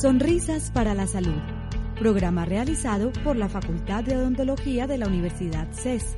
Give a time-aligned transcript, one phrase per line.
[0.00, 1.42] Sonrisas para la Salud,
[1.98, 6.16] programa realizado por la Facultad de Odontología de la Universidad CES.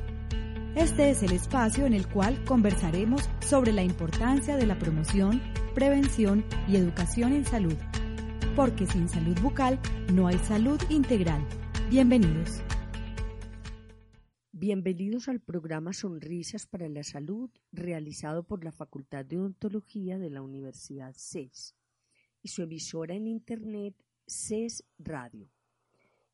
[0.73, 5.41] Este es el espacio en el cual conversaremos sobre la importancia de la promoción,
[5.75, 7.75] prevención y educación en salud,
[8.55, 9.77] porque sin salud bucal
[10.13, 11.45] no hay salud integral.
[11.89, 12.61] Bienvenidos.
[14.53, 20.41] Bienvenidos al programa Sonrisas para la Salud, realizado por la Facultad de Odontología de la
[20.41, 21.75] Universidad CES
[22.43, 23.95] y su emisora en Internet
[24.27, 25.49] CES Radio.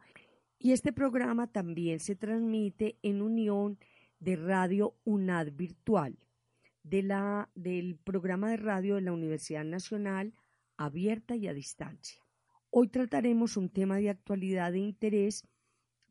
[0.58, 3.78] y este programa también se transmite en unión
[4.18, 6.18] de Radio UNAD Virtual
[6.82, 10.34] de la, del programa de radio de la Universidad Nacional
[10.76, 12.20] abierta y a distancia.
[12.70, 15.46] Hoy trataremos un tema de actualidad de interés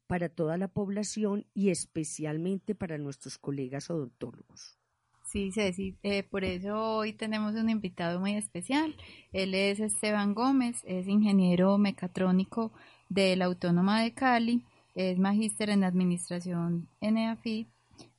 [0.07, 4.77] para toda la población y especialmente para nuestros colegas odontólogos.
[5.25, 8.95] Sí, Ceci, eh, por eso hoy tenemos un invitado muy especial.
[9.31, 12.73] Él es Esteban Gómez, es ingeniero mecatrónico
[13.07, 17.67] de la Autónoma de Cali, es magíster en Administración NAFI,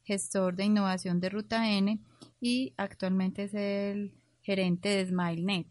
[0.05, 2.01] gestor de innovación de Ruta N
[2.43, 5.69] y actualmente es el gerente de SmileNet.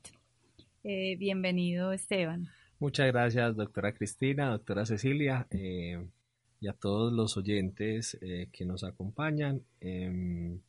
[0.86, 2.48] Eh, bienvenido, Esteban.
[2.80, 6.02] Muchas gracias, doctora Cristina, doctora Cecilia, eh,
[6.62, 9.62] y a todos los oyentes eh, que nos acompañan.
[9.82, 10.62] Em,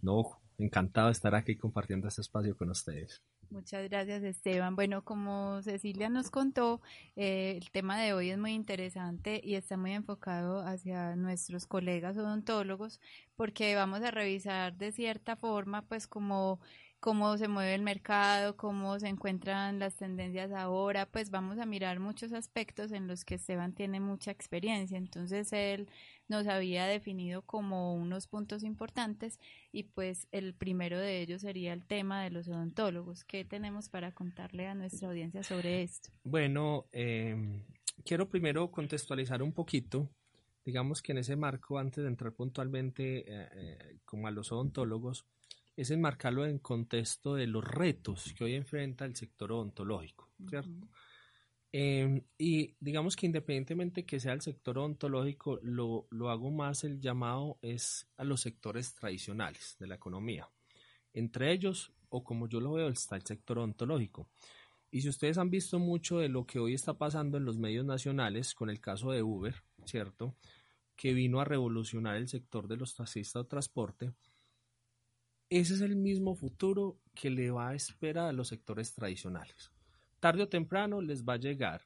[0.00, 3.20] no, encantado de estar aquí compartiendo este espacio con ustedes.
[3.52, 4.76] Muchas gracias, Esteban.
[4.76, 6.80] Bueno, como Cecilia nos contó,
[7.16, 12.16] eh, el tema de hoy es muy interesante y está muy enfocado hacia nuestros colegas
[12.16, 12.98] odontólogos
[13.36, 16.60] porque vamos a revisar de cierta forma, pues, como
[17.02, 21.98] cómo se mueve el mercado, cómo se encuentran las tendencias ahora, pues vamos a mirar
[21.98, 24.98] muchos aspectos en los que Esteban tiene mucha experiencia.
[24.98, 25.88] Entonces él
[26.28, 29.40] nos había definido como unos puntos importantes
[29.72, 33.24] y pues el primero de ellos sería el tema de los odontólogos.
[33.24, 36.10] ¿Qué tenemos para contarle a nuestra audiencia sobre esto?
[36.22, 37.64] Bueno, em,
[38.04, 40.08] quiero primero contextualizar un poquito.
[40.64, 45.26] Digamos que en ese marco, antes de entrar puntualmente eh, eh, como a los odontólogos,
[45.76, 50.88] es enmarcarlo en contexto de los retos que hoy enfrenta el sector odontológico, ¿cierto?
[51.74, 57.00] Em, y digamos que independientemente que sea el sector odontológico, lo, lo hago más el
[57.00, 60.50] llamado es a los sectores tradicionales de la economía.
[61.14, 64.28] Entre ellos, o como yo lo veo, está el sector odontológico.
[64.90, 67.86] Y si ustedes han visto mucho de lo que hoy está pasando en los medios
[67.86, 69.54] nacionales, con el caso de Uber,
[69.86, 70.36] ¿cierto?
[70.94, 74.12] Que vino a revolucionar el sector de los taxistas de transporte,
[75.58, 79.70] ese es el mismo futuro que le va a esperar a los sectores tradicionales.
[80.18, 81.82] Tarde o temprano les va a llegar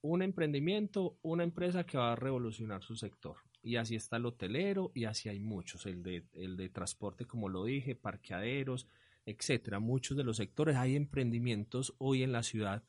[0.00, 3.36] un emprendimiento, una empresa que va a revolucionar su sector.
[3.62, 7.48] Y así está el hotelero y así hay muchos, el de, el de transporte, como
[7.48, 8.86] lo dije, parqueaderos,
[9.24, 9.78] etcétera.
[9.78, 12.82] Muchos de los sectores hay emprendimientos hoy en la ciudad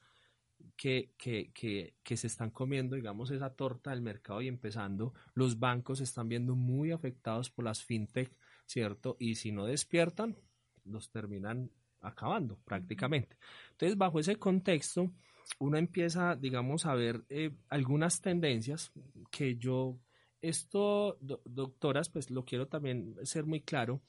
[0.75, 5.59] que, que, que, que, se están comiendo, digamos, esa torta del mercado y empezando, los
[5.59, 8.35] bancos están viendo muy afectados por las fintech,
[8.65, 9.17] ¿cierto?
[9.19, 10.37] Y si no despiertan,
[10.83, 11.71] los terminan
[12.01, 13.37] acabando prácticamente.
[13.71, 15.11] Entonces, bajo ese contexto,
[15.59, 18.91] uno empieza, digamos, a ver eh, algunas tendencias
[19.31, 19.99] que yo,
[20.41, 24.01] esto, doctoras, pues lo quiero también ser muy claro,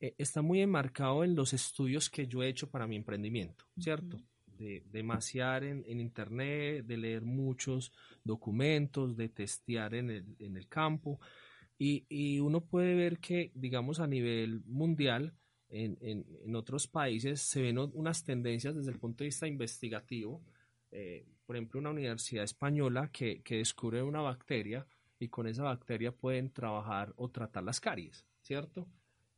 [0.00, 4.20] eh, está muy enmarcado en los estudios que yo he hecho para mi emprendimiento, ¿cierto?
[4.46, 7.92] De, demasiar en, Internet, de leer muchos
[8.22, 11.20] documentos, de testear en el, en el campo.
[11.78, 15.34] Y, y, uno puede ver que, digamos, a nivel mundial,
[15.68, 20.40] en, en, en, otros países se ven unas tendencias desde el punto de vista investigativo.
[20.92, 24.86] Eh, por ejemplo, una universidad española que, que, descubre una bacteria
[25.18, 28.86] y con esa bacteria pueden trabajar o tratar las caries, ¿cierto?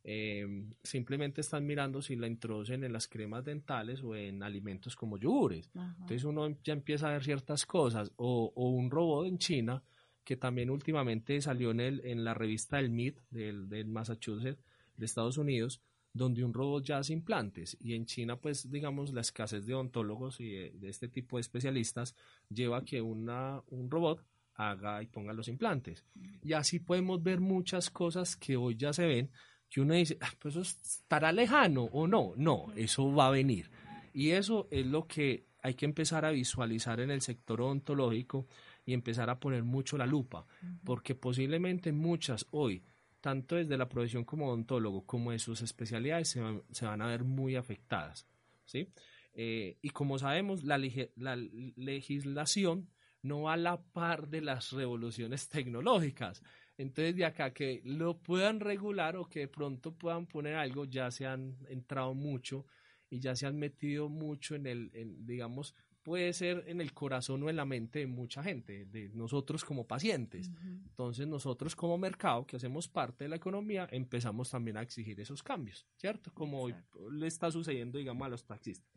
[0.09, 0.47] Eh,
[0.83, 5.69] simplemente están mirando si la introducen en las cremas dentales o en alimentos como yogures.
[5.75, 8.09] Entonces uno ya empieza a ver ciertas cosas.
[8.15, 9.83] O, o, un robot en China
[10.27, 14.61] que también últimamente salió en, el, en la revista del MIT del, del Massachusetts
[14.97, 15.81] de Estados Unidos,
[16.11, 20.41] donde un robot ya hace implantes y en China pues digamos la escasez de odontólogos
[20.41, 22.13] y de, este tipo de especialistas
[22.49, 24.21] lleva a que una, un robot
[24.55, 26.03] haga y ponga los implantes.
[26.43, 29.31] Y así podemos ver muchas cosas que hoy ya se ven,
[29.69, 33.71] que uno dice, ah, pues eso estará lejano o no, no, eso va a venir.
[34.11, 38.45] Y eso es lo que hay que empezar a visualizar en el sector odontológico
[38.87, 40.47] y empezar a poner mucho la lupa,
[40.85, 42.83] porque posiblemente muchas hoy
[43.19, 47.07] tanto desde la profesión como odontólogo como de sus especialidades se van, se van a
[47.07, 48.25] ver muy afectadas.
[48.63, 48.87] ¿sí?
[49.33, 50.77] Eh, y como sabemos, la,
[51.17, 52.89] la, legislación
[53.21, 56.41] no va a la par de las revoluciones tecnológicas.
[56.77, 61.11] Entonces, de acá que lo puedan regular o que de pronto puedan poner algo, ya
[61.11, 62.65] se han entrado mucho
[63.09, 65.75] y ya se han metido mucho en el, en, digamos,
[66.07, 69.85] puede ser en el corazón o en la mente de mucha gente, de nosotros como
[69.85, 70.49] pacientes.
[70.63, 75.43] Entonces nosotros como mercado, que hacemos parte de la economía, empezamos también a exigir esos
[75.43, 76.33] cambios, ¿cierto?
[76.33, 76.69] Como
[77.11, 78.89] le está sucediendo, digamos, a los taxistas.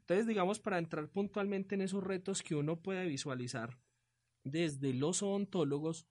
[0.00, 3.78] Entonces, digamos, para entrar puntualmente en esos retos que uno puede visualizar
[4.44, 6.06] desde los odontólogos,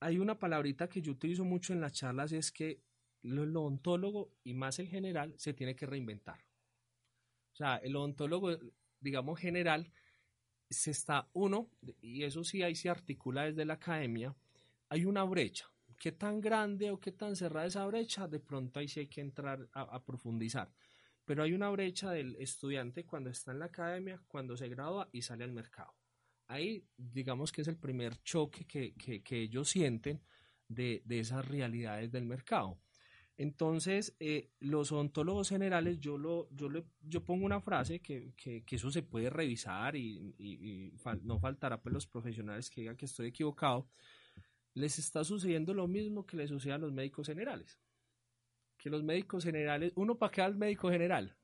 [0.00, 2.82] hay una palabrita que yo utilizo mucho en las charlas y es que
[3.22, 6.40] el odontólogo y más el general se tiene que reinventar.
[7.54, 8.50] O sea, el odontólogo
[9.02, 9.92] digamos, general,
[10.70, 11.70] se está, uno,
[12.00, 14.34] y eso sí ahí se articula desde la academia,
[14.88, 15.66] hay una brecha.
[15.98, 18.26] ¿Qué tan grande o qué tan cerrada esa brecha?
[18.26, 20.72] De pronto ahí sí hay que entrar a, profundizar.
[21.24, 25.22] Pero hay una brecha del estudiante cuando está en la academia, cuando se gradúa y
[25.22, 25.94] sale al mercado.
[26.48, 30.20] Ahí, digamos que es el primer choque que, que, ellos sienten
[30.66, 32.80] de, de esas realidades del mercado.
[33.38, 38.62] Entonces, eh, los odontólogos generales, yo, lo, yo, le, yo pongo una frase que, que,
[38.62, 40.92] que eso se puede revisar y, y,
[41.22, 43.88] no faltará pues los profesionales que digan que estoy equivocado.
[44.74, 47.78] Les está sucediendo lo mismo que le sucede a los médicos generales.
[48.76, 51.36] Que los médicos generales, uno para qué al médico general,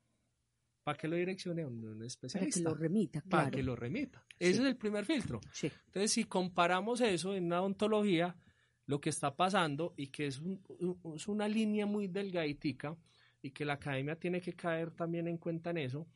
[0.83, 2.63] para que lo direccione a un especialista.
[2.63, 3.29] Para que lo remita, claro.
[3.29, 4.25] Para que lo remita.
[4.37, 5.39] Ese es el primer filtro.
[5.51, 5.71] Sí.
[5.87, 8.35] Entonces, si comparamos eso en una odontología,
[8.89, 10.41] lo que está pasando y que es,
[11.15, 12.97] es una línea muy delgaditica
[13.39, 16.07] y que la academia tiene que caer también en cuenta en eso,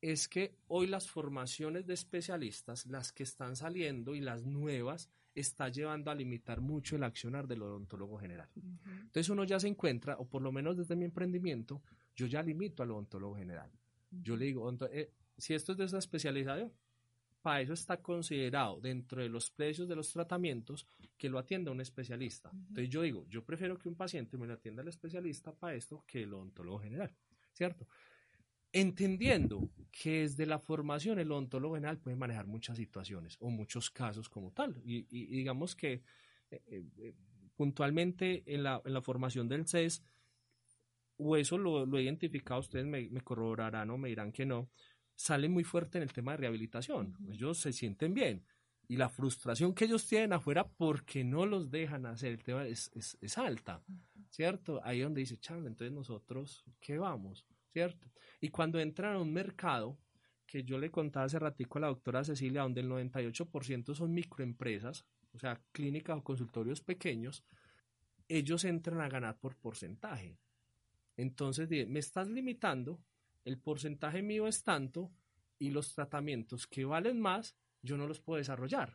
[0.00, 5.68] es que hoy las formaciones de especialistas, las que están saliendo y las nuevas, está
[5.68, 8.48] llevando a limitar mucho el accionar del odontólogo general.
[8.54, 11.82] Entonces uno ya se encuentra, o por lo menos desde mi emprendimiento,
[12.16, 13.70] yo ya limito al odontólogo general.
[14.10, 16.72] Yo le digo, eh, si esto es de esa especialización,
[17.44, 21.82] para eso está considerado dentro de los precios de los tratamientos que lo atienda un
[21.82, 22.50] especialista.
[22.50, 26.04] Entonces yo digo, yo prefiero que un paciente me lo atienda el especialista para esto
[26.06, 27.14] que el odontólogo general,
[27.52, 27.86] ¿cierto?
[28.72, 34.30] Entendiendo que desde la formación el odontólogo general puede manejar muchas situaciones o muchos casos
[34.30, 34.80] como tal.
[34.82, 36.02] Y, digamos que
[36.50, 36.62] eh,
[36.96, 37.12] eh,
[37.56, 40.02] puntualmente en la, en la, formación del CES,
[41.18, 44.70] o eso lo, lo he identificado, ustedes me, me corroborarán o me dirán que no,
[45.14, 47.16] salen muy fuerte en el tema de rehabilitación.
[47.30, 48.44] Ellos se sienten bien.
[48.86, 52.90] Y la frustración que ellos tienen afuera porque no los dejan hacer el tema es,
[52.94, 53.82] es, alta,
[54.28, 54.80] ¿cierto?
[54.84, 57.46] Ahí donde dice, chale, entonces nosotros, ¿qué vamos?
[57.72, 58.10] ¿Cierto?
[58.40, 59.98] Y cuando entran a un mercado,
[60.46, 65.06] que yo le contaba hace ratico a la doctora Cecilia, donde el 98% son microempresas,
[65.32, 67.42] o sea, clínicas o consultorios pequeños,
[68.28, 70.38] ellos entran a ganar por porcentaje.
[71.16, 73.00] Entonces, me estás limitando
[73.44, 75.10] el porcentaje mío es tanto
[75.58, 78.94] y los tratamientos que valen más, yo no los puedo desarrollar.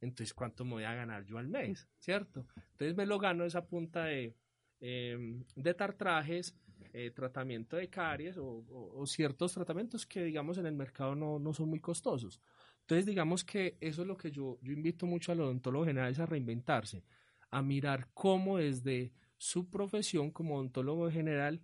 [0.00, 1.88] Entonces, ¿cuánto me voy a ganar yo al mes?
[1.98, 2.46] ¿Cierto?
[2.72, 4.36] Entonces me lo gano esa punta de,
[4.80, 6.56] em, de tartrajes,
[6.92, 11.68] eh, tratamiento de caries o, ciertos tratamientos que, digamos, en el mercado no, no son
[11.68, 12.40] muy costosos.
[12.82, 16.26] Entonces, digamos que eso es lo que yo, yo invito mucho al odontólogo general a
[16.26, 17.04] reinventarse,
[17.50, 21.60] a mirar cómo desde su profesión como odontólogo general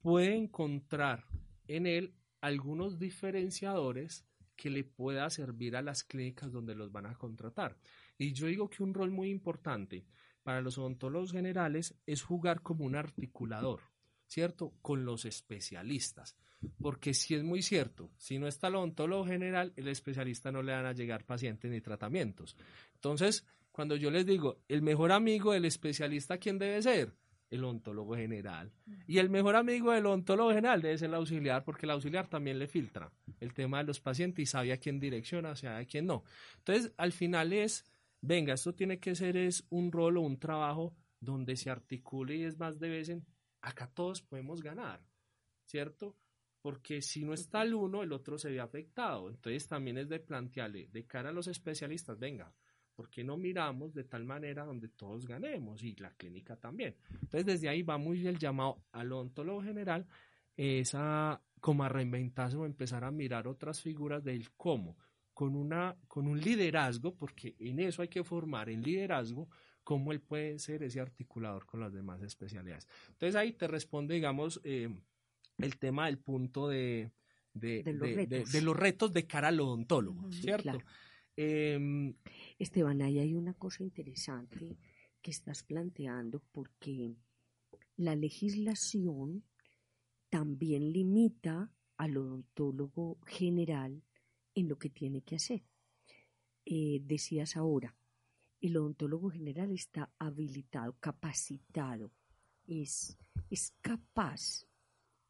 [0.00, 1.24] puede encontrar
[1.68, 7.14] en él algunos diferenciadores que le pueda servir a las clínicas donde los van a
[7.14, 7.76] contratar.
[8.18, 10.04] Y yo digo que un rol muy importante
[10.42, 13.80] para los odontólogos generales es jugar como un articulador,
[14.26, 14.74] ¿cierto?
[14.82, 16.36] Con los especialistas.
[16.80, 20.72] Porque si es muy cierto, si no está el odontólogo general, el especialista no le
[20.72, 22.56] van a llegar pacientes ni tratamientos.
[22.94, 27.12] Entonces, cuando yo les digo, el mejor amigo del especialista, ¿quién debe ser?
[27.54, 28.72] El odontólogo general.
[29.06, 32.58] Y el mejor amigo del odontólogo general debe ser el auxiliar, porque el auxiliar también
[32.58, 35.84] le filtra el tema de los pacientes y sabe a quién direcciona, o sea, a
[35.84, 36.24] quién no.
[36.58, 37.84] Entonces, al final es,
[38.20, 42.42] venga, esto tiene que ser es un rol o un trabajo donde se articule y
[42.42, 43.24] es más de vez en,
[43.60, 45.00] acá todos podemos ganar,
[45.64, 46.16] ¿cierto?
[46.60, 49.30] Porque si no está el uno, el otro se ve afectado.
[49.30, 52.52] Entonces, también es de plantearle de cara a los especialistas, venga,
[52.94, 56.94] ¿Por qué no miramos de tal manera donde todos ganemos y la clínica también?
[57.10, 60.06] Entonces, desde ahí va muy el llamado al odontólogo general,
[60.56, 64.96] esa como a reinventarse o empezar a mirar otras figuras del cómo,
[65.32, 69.48] con, una, con un liderazgo, porque en eso hay que formar el liderazgo,
[69.82, 72.86] cómo él puede ser ese articulador con las demás especialidades.
[73.08, 74.88] Entonces ahí te responde, digamos, eh,
[75.58, 77.10] el tema del punto de,
[77.54, 80.78] de, los retos de cara al odontólogo, ¿cierto?
[81.36, 82.14] Em,
[82.58, 84.76] Esteban, hay una cosa interesante
[85.20, 87.16] que estás planteando porque
[87.96, 89.44] la legislación
[90.28, 94.02] también limita al odontólogo general
[94.54, 95.64] en lo que tiene que hacer.
[96.64, 97.94] Eh, decías ahora,
[98.60, 102.12] el odontólogo general está habilitado, capacitado,
[102.66, 103.16] es,
[103.50, 104.66] es capaz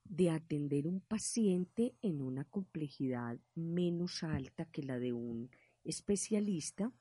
[0.04, 5.50] de atender un paciente en una complejidad menos alta que la de un
[5.84, 6.92] especialista,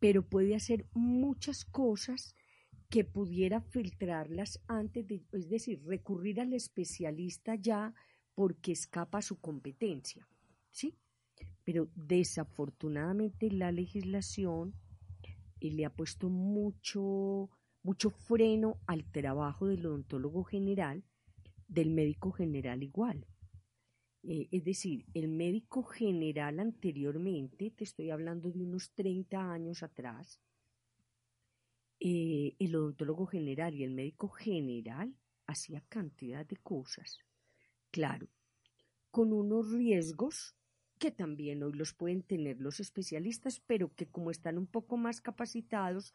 [0.00, 2.34] pero puede hacer muchas cosas
[2.90, 7.94] que pudiera filtrarlas antes de, es decir, recurrir al especialista ya
[8.34, 10.28] porque escapa su competencia,
[10.70, 10.96] ¿sí?
[11.64, 14.74] Pero desafortunadamente la legislación
[15.60, 17.50] eh, le ha puesto mucho,
[17.82, 21.04] mucho freno al trabajo del odontólogo general,
[21.68, 23.26] del médico general igual.
[24.26, 30.40] Eh, es decir, el médico general anteriormente, te estoy hablando de unos 30 años atrás,
[32.00, 35.14] eh, el odontólogo general y el médico general
[35.46, 37.18] hacía cantidad de cosas.
[37.90, 38.28] Claro,
[39.10, 40.56] con unos riesgos
[40.98, 45.20] que también hoy los pueden tener los especialistas, pero que como están un poco más
[45.20, 46.14] capacitados,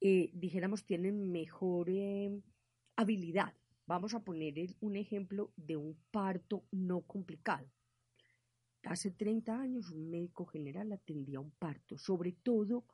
[0.00, 1.90] eh, dijéramos, tienen mejor
[2.96, 3.54] habilidad
[3.86, 7.70] Vamos a poner un ejemplo de un parto no complicado.
[8.82, 12.84] Hace 30 años un médico general atendía un parto, sobre todo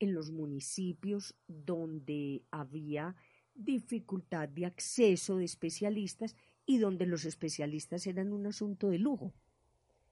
[0.00, 3.14] en los municipios donde había
[3.54, 6.34] dificultad de acceso de especialistas
[6.66, 9.32] y donde los especialistas eran un asunto de lujo.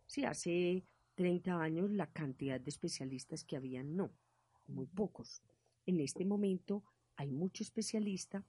[0.07, 0.85] Sí, hace
[1.17, 4.13] 30 años la cantidad de especialistas que había no,
[4.69, 5.43] muy pocos.
[5.85, 6.85] En este momento
[7.17, 8.45] hay mucho especialista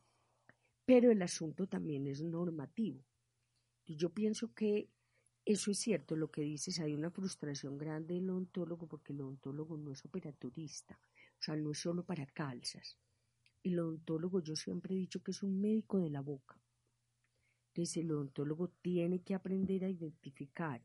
[0.90, 3.06] pero el asunto también es normativo.
[3.86, 4.90] Y yo pienso que
[5.46, 9.78] eso es cierto, lo que dices, hay una frustración grande del odontólogo porque el odontólogo
[9.78, 11.00] no es operaturista,
[11.40, 12.98] o sea, no es solo para calzas.
[13.62, 16.60] El odontólogo yo siempre he dicho que es un médico de la boca.
[17.68, 20.82] Entonces el odontólogo tiene que aprender a identificar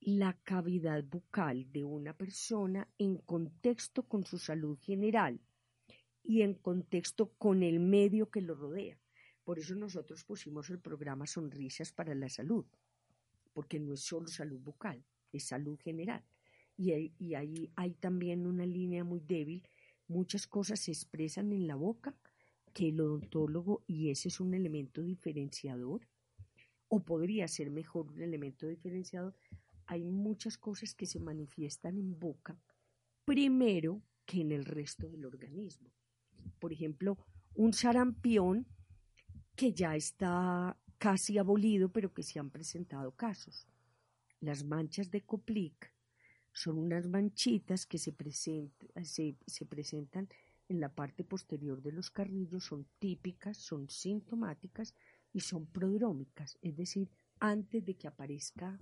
[0.00, 5.38] la cavidad bucal de una persona en contexto con su salud general
[6.24, 8.98] y en contexto con el medio que lo rodea.
[9.48, 12.66] Por eso nosotros pusimos el programa Sonrisas para la Salud,
[13.54, 15.02] porque no es solo salud bucal,
[15.32, 16.22] es salud general.
[16.76, 16.92] Y,
[17.32, 19.66] ahí hay también una línea muy débil.
[20.06, 22.14] Muchas cosas se expresan en la boca
[22.74, 26.06] que el odontólogo, y ese es un elemento diferenciador,
[26.88, 29.34] o podría ser mejor un elemento diferenciador,
[29.86, 32.60] hay muchas cosas que se manifiestan en boca
[33.24, 35.90] primero que en el resto del organismo.
[36.58, 37.16] Por ejemplo,
[37.54, 38.66] un sarampión
[39.58, 43.66] que ya está casi abolido, pero que se han presentado casos.
[44.40, 45.92] Las manchas de Coplic
[46.52, 48.14] son unas manchitas que se,
[49.02, 50.28] se, presentan
[50.68, 54.94] en la parte posterior de los carrillos, son típicas, son sintomáticas
[55.32, 57.10] y son prodrómicas, es decir,
[57.40, 58.78] antes de que aparezca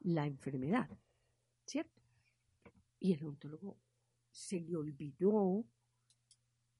[0.00, 0.90] la enfermedad,
[1.64, 2.02] ¿cierto?
[3.00, 3.78] Y el ontólogo
[4.30, 5.64] se le olvidó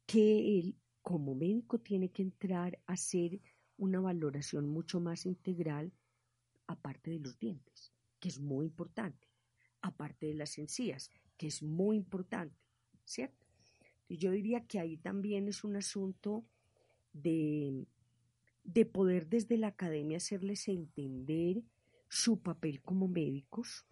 [0.05, 0.77] que él
[1.09, 3.41] como médico tiene que entrar a hacer
[3.79, 5.91] una valoración mucho más integral
[6.67, 9.27] aparte de los dientes, que es muy importante.
[9.81, 12.59] aparte de las encías, que es muy importante,
[13.07, 13.47] ¿cierto?
[14.11, 16.45] yo diría que ahí también es un asunto
[17.15, 17.87] de,
[18.65, 21.63] de poder desde la academia hacerles entender
[22.09, 23.87] su papel como médicos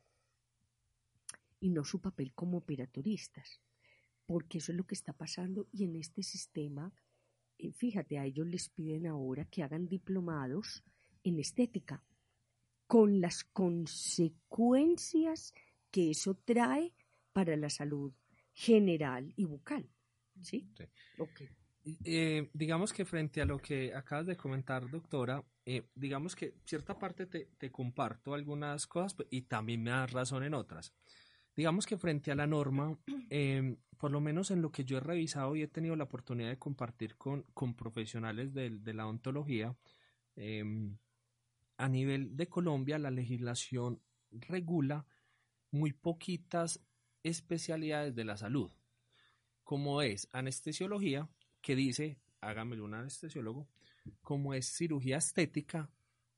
[1.61, 3.63] y no su papel como operatoristas,
[4.27, 6.93] porque eso es lo que está pasando y en este sistema,
[7.75, 10.85] fíjate, a ellos les piden ahora que hagan diplomados
[11.25, 12.03] en estética,
[12.87, 15.55] con las consecuencias
[15.91, 16.93] que eso trae
[17.33, 18.13] para la salud
[18.53, 19.89] general y bucal.
[20.41, 20.69] ¿Sí?
[22.05, 26.99] Eh, digamos que frente a lo que acabas de comentar, doctora, eh, digamos que cierta
[26.99, 30.93] parte te, te, comparto algunas cosas pues, y también me das razón en otras.
[31.57, 32.99] Digamos que frente a la norma,
[33.31, 36.51] em, por lo menos en lo que yo he revisado y he tenido la oportunidad
[36.51, 39.75] de compartir con, con profesionales de, la ontología,
[40.37, 40.99] em,
[41.79, 45.07] a nivel de Colombia la legislación regula
[45.71, 46.81] muy poquitas
[47.23, 48.71] especialidades de la salud
[49.67, 51.29] como es anestesiología,
[51.61, 53.69] que dice, hágamelo un anestesiólogo,
[54.23, 55.91] como es cirugía estética,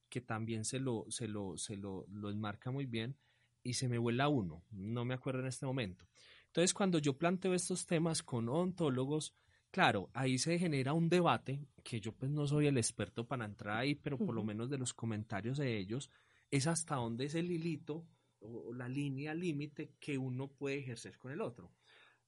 [0.08, 3.18] que también se lo, se lo, se lo, lo enmarca muy bien,
[3.62, 6.06] y se me vuela uno, no me acuerdo en este momento.
[6.46, 9.34] Entonces, cuando yo planteo estos temas con ontólogos,
[9.70, 13.78] claro, ahí se genera un debate, que yo pues no soy el experto para entrar
[13.78, 16.10] ahí, pero por lo menos de los comentarios de ellos,
[16.50, 18.06] es hasta dónde es el hilito
[18.40, 21.72] o la línea límite que uno puede ejercer con el otro.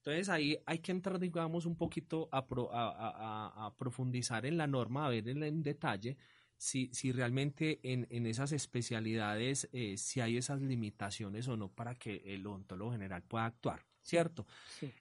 [0.01, 5.11] Entonces ahí hay que entrar, digamos, un poquito a, a, profundizar en la norma, a
[5.11, 6.17] ver en, detalle
[6.61, 11.95] si, si realmente en, en esas especialidades, eh, si hay esas limitaciones o no para
[11.95, 14.47] que el odontólogo general pueda actuar, ¿cierto?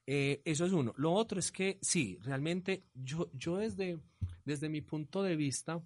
[0.08, 0.94] Eh, eso es uno.
[0.96, 4.00] Lo otro es que sí, realmente yo, yo desde,
[4.46, 5.84] desde mi punto de vista,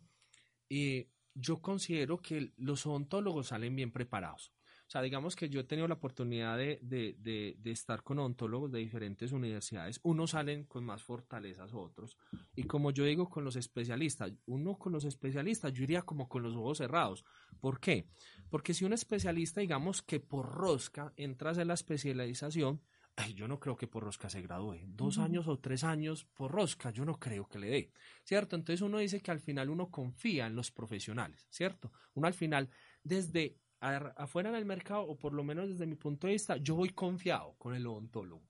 [0.69, 4.53] eh, yo considero que los odontólogos salen bien preparados.
[4.93, 8.77] Sea, digamos que yo he tenido la oportunidad de, de, de, estar con ontólogos de
[8.77, 9.99] diferentes universidades.
[10.03, 12.15] Unos salen con más fortalezas otros.
[12.55, 16.43] Y como yo digo con los especialistas, uno con los especialistas, yo iría como con
[16.43, 17.25] los ojos cerrados.
[17.59, 18.07] ¿Por qué?
[18.51, 22.79] Porque si un especialista, digamos que por rosca entras en la especialización,
[23.15, 24.79] Ay, yo no creo que por rosca se gradúe.
[24.87, 27.91] Dos años o tres años por rosca, yo no creo que le dé.
[28.23, 28.55] ¿Cierto?
[28.55, 31.91] Entonces uno dice que al final uno confía en los profesionales, ¿cierto?
[32.15, 32.71] Uno al final,
[33.03, 36.75] desde afuera en el mercado, o por lo menos desde mi punto de vista, yo
[36.75, 38.43] voy confiado con el odontólogo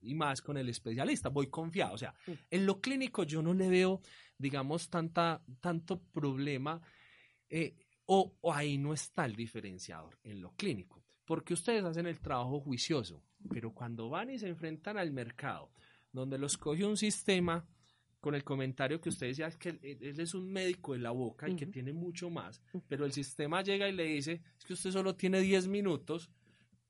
[0.00, 1.94] y más con el especialista, voy confiado.
[1.94, 2.14] O sea,
[2.50, 4.00] en lo clínico yo no le veo,
[4.36, 6.80] digamos, tanta, tanto problema
[7.48, 7.74] eh,
[8.06, 12.60] o, o, ahí no está el diferenciador en lo clínico, porque ustedes hacen el trabajo
[12.60, 15.70] juicioso, pero cuando van y se enfrentan al mercado,
[16.12, 17.66] donde los coge un sistema
[18.20, 21.56] con el comentario que usted decía, que él, es un médico de la boca y
[21.56, 25.14] que tiene mucho más, pero el sistema llega y le dice, es que usted solo
[25.14, 26.30] tiene 10 minutos,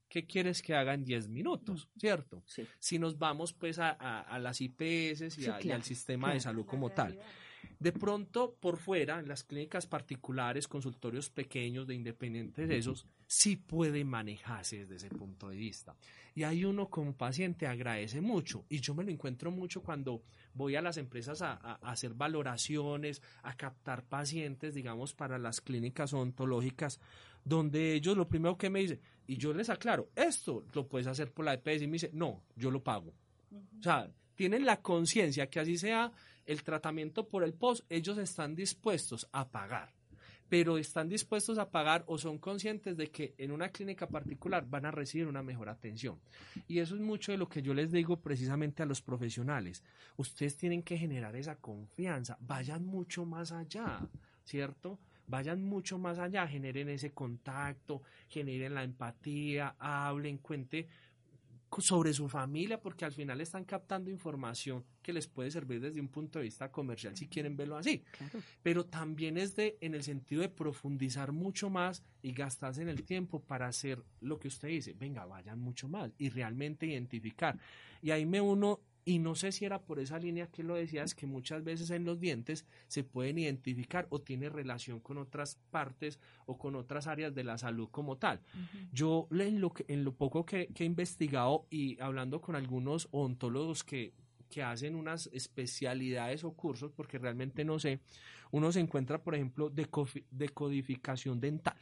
[0.08, 1.88] ¿qué quieres que haga en 10 minutos?
[1.98, 2.42] ¿Cierto?
[2.78, 7.18] Si nos vamos pues a, las IPS y, al sistema de salud como tal.
[7.78, 13.56] De pronto, por fuera, en las clínicas particulares, consultorios pequeños de independientes de esos, sí
[13.56, 15.94] puede manejarse desde ese punto de vista.
[16.34, 20.22] Y hay uno como paciente agradece mucho, y yo me lo encuentro mucho cuando
[20.54, 27.00] voy a las empresas a, hacer valoraciones, a captar pacientes, digamos, para las clínicas ontológicas,
[27.44, 31.32] donde ellos lo primero que me dicen, y yo les aclaro, esto lo puedes hacer
[31.32, 33.14] por la EPS, y me dice, no, yo lo pago.
[33.78, 36.12] O sea, tienen la conciencia que así sea
[36.48, 39.92] el tratamiento por el post, ellos están dispuestos a pagar
[40.48, 44.86] pero están dispuestos a pagar o son conscientes de que en una clínica particular van
[44.86, 46.18] a recibir una mejor atención.
[46.66, 49.84] Y eso es mucho de lo que yo les digo precisamente a los profesionales.
[50.16, 54.08] Ustedes tienen que generar esa confianza, vayan mucho más allá,
[54.44, 54.98] ¿cierto?
[55.26, 60.88] Vayan mucho más allá, generen ese contacto, generen la empatía, hablen, cuente
[61.78, 66.08] sobre su familia, porque al final están captando información que les puede servir desde un
[66.08, 68.02] punto de vista comercial, si quieren verlo así.
[68.62, 73.04] Pero también es de, en el sentido de profundizar mucho más y gastarse en el
[73.04, 74.94] tiempo para hacer lo que usted dice.
[74.94, 77.58] Venga, vayan mucho más y realmente identificar.
[78.02, 81.14] Y ahí me uno y no sé si era por esa línea que lo decías,
[81.14, 86.20] que muchas veces en los dientes se pueden identificar o tiene relación con otras partes
[86.44, 88.42] o con otras áreas de la salud como tal.
[88.92, 94.12] Yo en lo, en lo poco que, he investigado y hablando con algunos ontólogos que,
[94.50, 98.00] que hacen unas especialidades o cursos, porque realmente no sé,
[98.50, 99.72] uno se encuentra, por ejemplo,
[100.30, 101.78] decodificación dental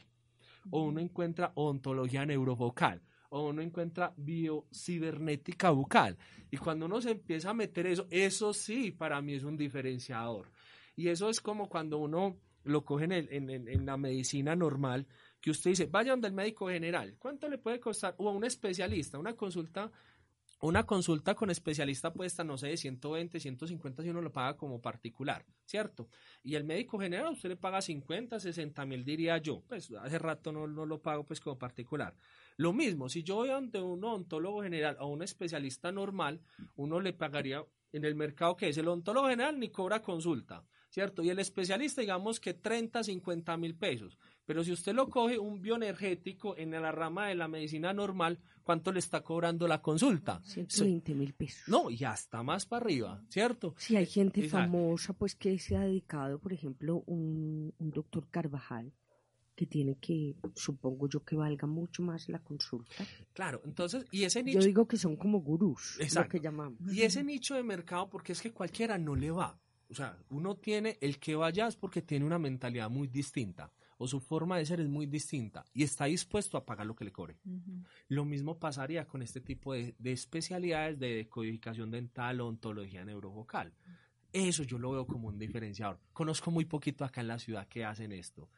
[0.69, 6.17] o uno encuentra ontología neurovocal o uno encuentra biocibernética bucal.
[6.49, 10.51] Y cuando uno se empieza a meter eso, eso sí para mí es un diferenciador.
[10.95, 15.07] Y eso es como cuando uno lo coge en, en, la medicina normal,
[15.39, 18.15] que usted dice, vaya donde el médico general, ¿cuánto le puede costar?
[18.17, 19.91] O a un especialista, una consulta
[20.59, 24.57] una consulta con especialista puede estar, no sé, de 120, 150 si uno lo paga
[24.57, 26.09] como particular, ¿cierto?
[26.41, 30.51] Y el médico general usted le paga 50, 60 mil diría yo, pues hace rato
[30.51, 32.15] no, no lo pago pues como particular.
[32.57, 36.41] Lo mismo, si yo voy ante un ontólogo general o un especialista normal,
[36.75, 41.23] uno le pagaría en el mercado que es el ontólogo general ni cobra consulta, ¿cierto?
[41.23, 44.17] Y el especialista digamos que 30, 50 mil pesos.
[44.45, 48.93] Pero si usted lo coge un bioenergético en la rama de la medicina normal, ¿cuánto
[48.93, 50.41] le está cobrando la consulta?
[50.43, 51.67] 120 mil pesos.
[51.67, 53.75] No, y hasta más para arriba, ¿cierto?
[53.77, 58.93] Sí, hay gente famosa pues que se ha dedicado, por ejemplo, un, doctor Carvajal,
[59.57, 63.03] que tiene que, supongo yo que valga mucho más la consulta.
[63.33, 64.59] Claro, entonces, y ese nicho...
[64.59, 66.79] Yo digo que son como gurús, lo que llamamos.
[66.93, 69.59] Y ese nicho de mercado, porque es que cualquiera no le va.
[69.89, 74.07] O sea, uno tiene, el que vaya es porque tiene una mentalidad muy distinta o
[74.07, 77.11] su forma de ser es muy distinta y está dispuesto a pagar lo que le
[77.11, 77.37] cobre.
[78.09, 83.73] Lo mismo pasaría con este tipo de, especialidades de codificación dental o ontología neurovocal.
[84.31, 85.99] Eso yo lo veo como un diferenciador.
[86.13, 88.49] Conozco muy poquito acá en la ciudad que hacen esto.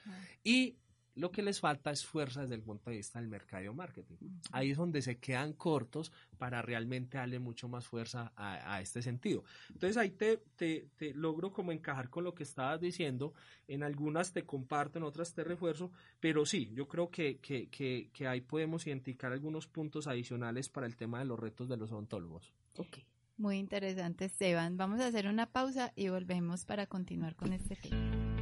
[0.44, 0.76] Y
[1.19, 4.15] lo que les falta es fuerza desde el punto de vista del mercado marketing.
[4.51, 9.43] Ahí es donde se quedan cortos para realmente darle mucho más fuerza a, este sentido.
[9.69, 13.34] Entonces ahí te, te, logro como encajar con lo que estabas diciendo.
[13.67, 18.10] En algunas te comparto, en otras te refuerzo, pero sí, yo creo que, que, que,
[18.13, 21.91] que ahí podemos identificar algunos puntos adicionales para el tema de los retos de los
[21.91, 22.53] odontólogos.
[22.77, 23.05] Okay.
[23.38, 24.77] Muy interesante, Esteban.
[24.77, 28.38] Vamos a hacer una pausa y volvemos para continuar con este tema.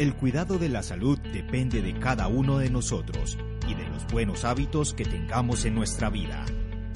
[0.00, 3.36] El cuidado de la salud depende de cada uno de nosotros
[3.68, 6.46] y de los buenos hábitos que tengamos en nuestra vida.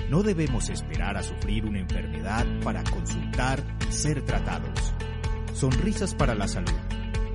[0.09, 4.95] No debemos esperar a sufrir una enfermedad para consultar ser tratados.
[5.53, 6.73] Sonrisas para la Salud,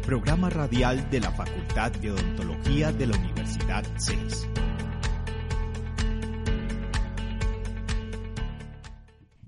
[0.04, 4.50] programa radial de la Facultad de Odontología de la Universidad 6.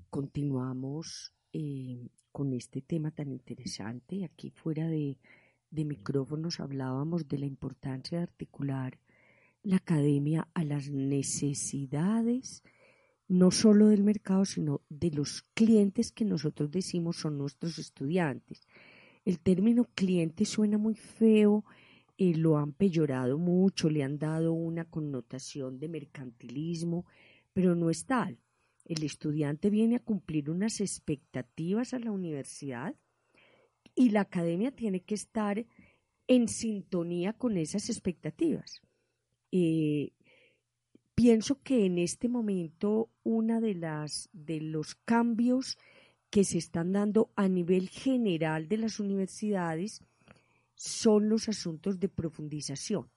[0.08, 5.18] Continuamos eh, con este tema tan interesante aquí fuera de
[5.72, 9.00] de micrófonos hablábamos de la importancia de articular
[9.64, 12.62] la academia a las necesidades
[13.32, 18.60] no solo del mercado, sino de los clientes que nosotros decimos son nuestros estudiantes.
[19.24, 21.64] El término cliente suena muy feo,
[22.18, 27.06] eh, lo han peyorado mucho, le han dado una connotación de mercantilismo,
[27.54, 28.38] pero no es tal.
[28.84, 32.94] El estudiante viene a cumplir unas expectativas a la universidad
[33.94, 35.64] y la academia tiene que estar
[36.26, 38.82] en sintonía con esas expectativas.
[39.50, 40.12] Eh,
[41.14, 45.76] pienso que en este momento una de las de los cambios
[46.30, 50.00] que se están dando a nivel general de las universidades
[50.74, 53.10] son los asuntos de profundización.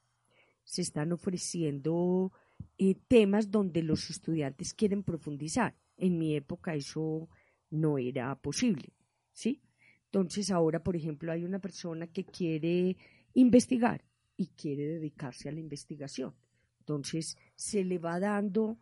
[0.65, 2.33] Se están ofreciendo
[2.77, 5.75] eh, temas donde los estudiantes quieren profundizar.
[5.97, 7.29] En mi época eso
[7.69, 8.93] no era posible,
[9.31, 9.61] ¿sí?
[10.05, 12.95] Entonces ahora, por ejemplo, hay una persona que quiere
[13.33, 14.03] investigar
[14.37, 16.33] y quiere dedicarse a la investigación.
[16.79, 18.77] Entonces se le va dando,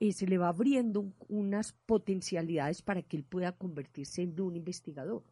[0.00, 5.24] eh, se le va abriendo unas potencialidades para que él pueda convertirse en un investigador.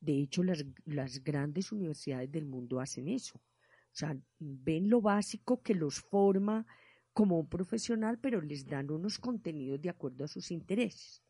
[0.00, 3.36] De hecho, las, las grandes universidades del mundo hacen eso.
[3.36, 6.66] O sea, ven lo básico que los forma
[7.14, 11.22] como un profesional, pero les dan unos contenidos de acuerdo a sus intereses.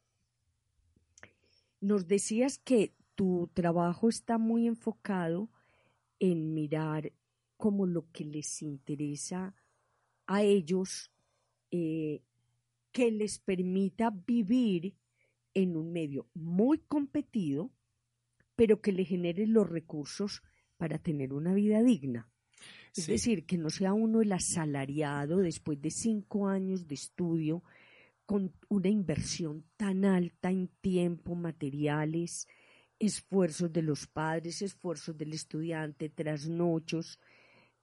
[1.81, 5.51] Nos decías que tu trabajo está muy enfocado
[6.19, 7.13] en mirar
[7.57, 9.55] como lo que les interesa
[10.27, 11.11] a ellos
[11.71, 12.23] eh,
[12.93, 14.95] que les permita vivir
[15.55, 17.71] en un medio muy competido,
[18.57, 20.43] pero que le genere los recursos
[20.77, 22.29] para tener una vida digna.
[22.97, 27.65] Es decir, que no sea uno el asalariado después de cinco años de estudio
[28.25, 32.47] con una inversión tan alta en tiempo, materiales,
[32.99, 37.19] esfuerzos de los padres, esfuerzos del estudiante, trasnochos,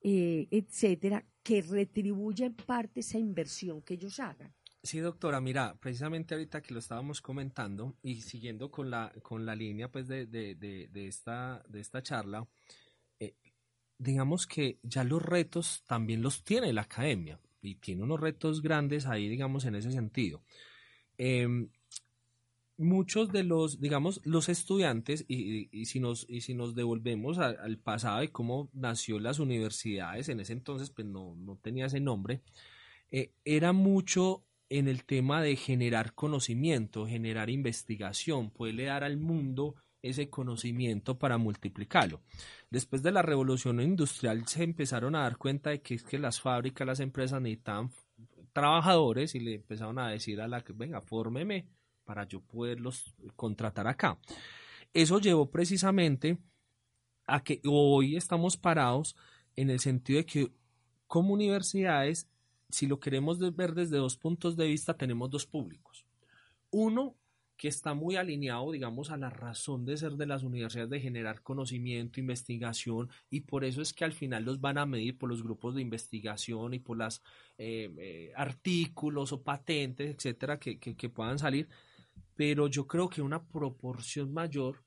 [0.02, 4.54] eh, etcétera, que retribuya en parte esa inversión que ellos hagan.
[4.84, 9.56] Sí, doctora, mira, precisamente ahorita que lo estábamos comentando y siguiendo con la, con la
[9.56, 12.48] línea pues de, de, de, esta, de esta charla,
[13.20, 13.36] eh,
[14.00, 19.06] digamos que ya los retos también los tiene la academia y tiene unos retos grandes
[19.06, 20.44] ahí, digamos, en ese sentido.
[21.16, 21.70] Em,
[22.82, 28.24] muchos de los, digamos, los estudiantes, y, si, nos, y si nos devolvemos al pasado
[28.24, 32.42] y cómo nació las universidades, en ese entonces pues no, no tenía ese nombre,
[33.12, 39.76] eh, era mucho en el tema de generar conocimiento, generar investigación, poderle dar al mundo
[40.02, 42.22] ese conocimiento para multiplicarlo.
[42.70, 46.40] Después de la revolución industrial se empezaron a dar cuenta de que es que las
[46.40, 47.92] fábricas, las empresas necesitaban
[48.54, 51.68] trabajadores y le empezaron a decir a la que, venga, fórmeme
[52.12, 54.20] para yo poderlos contratar acá.
[54.94, 56.38] Eso llevó precisamente
[57.26, 59.16] a que hoy estamos parados
[59.56, 60.52] en el sentido de que
[61.08, 62.28] como universidades,
[62.68, 66.06] si lo queremos ver desde dos puntos de vista, tenemos dos públicos.
[66.70, 67.16] Uno
[67.62, 71.44] que está muy alineado, digamos, a la razón de ser de las universidades, de generar
[71.44, 75.44] conocimiento, investigación, y por eso es que al final los van a medir por los
[75.44, 77.22] grupos de investigación y por los
[77.60, 81.70] eh, eh, artículos o patentes, etcétera, que, puedan salir.
[82.36, 84.84] Pero yo creo que una proporción mayor,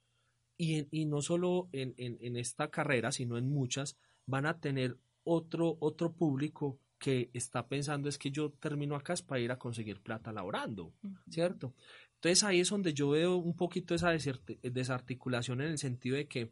[0.57, 5.77] y, y no solo en, en, esta carrera, sino en muchas, van a tener otro,
[5.81, 10.01] otro público que está pensando es que yo termino acá es para ir a conseguir
[10.01, 10.93] plata laborando,
[11.29, 11.75] ¿cierto?
[12.15, 14.11] Entonces ahí es donde yo veo un poquito esa
[14.63, 16.51] desarticulación en el sentido de que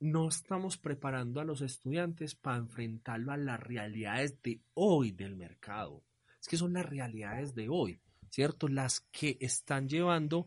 [0.00, 6.02] no estamos preparando a los estudiantes para enfrentarlo a las realidades de hoy del mercado.
[6.40, 7.98] Es que son las realidades de hoy,
[8.36, 8.68] ¿cierto?
[8.68, 10.46] Las que están llevando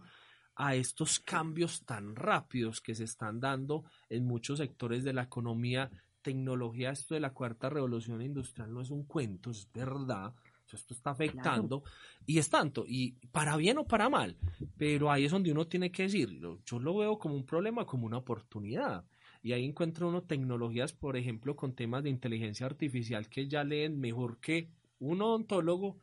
[0.56, 5.90] a estos cambios tan rápidos que se están dando en muchos sectores de la economía.
[6.22, 10.36] Tecnología, esto de la cuarta revolución industrial no es un cuento, es verdad
[10.72, 11.82] esto está afectando
[12.28, 14.38] y es tanto, y para bien o para mal,
[14.78, 18.06] pero ahí es donde uno tiene que decir, yo lo veo como un problema, como
[18.06, 19.04] una oportunidad.
[19.42, 24.00] Y ahí encuentra uno tecnologías, por ejemplo, con temas de inteligencia artificial que ya leen
[24.00, 25.98] mejor que un odontólogo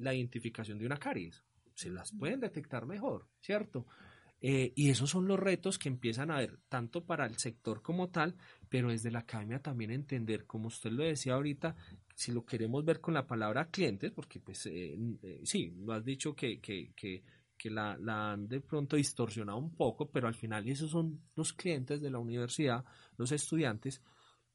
[0.00, 1.44] la identificación de una caries.
[1.74, 3.86] Se las pueden detectar mejor, ¿cierto?
[4.42, 8.08] Eh, y esos son los retos que empiezan a ver, tanto para el sector como
[8.08, 8.36] tal,
[8.70, 11.76] pero desde la academia también entender, como usted lo decía ahorita,
[12.14, 16.04] si lo queremos ver con la palabra clientes, porque pues eh, eh, sí, lo has
[16.04, 17.22] dicho que, que, que,
[17.56, 21.52] que la, la, han de pronto distorsionado un poco, pero al final esos son los
[21.52, 22.84] clientes de la universidad,
[23.18, 24.02] los estudiantes,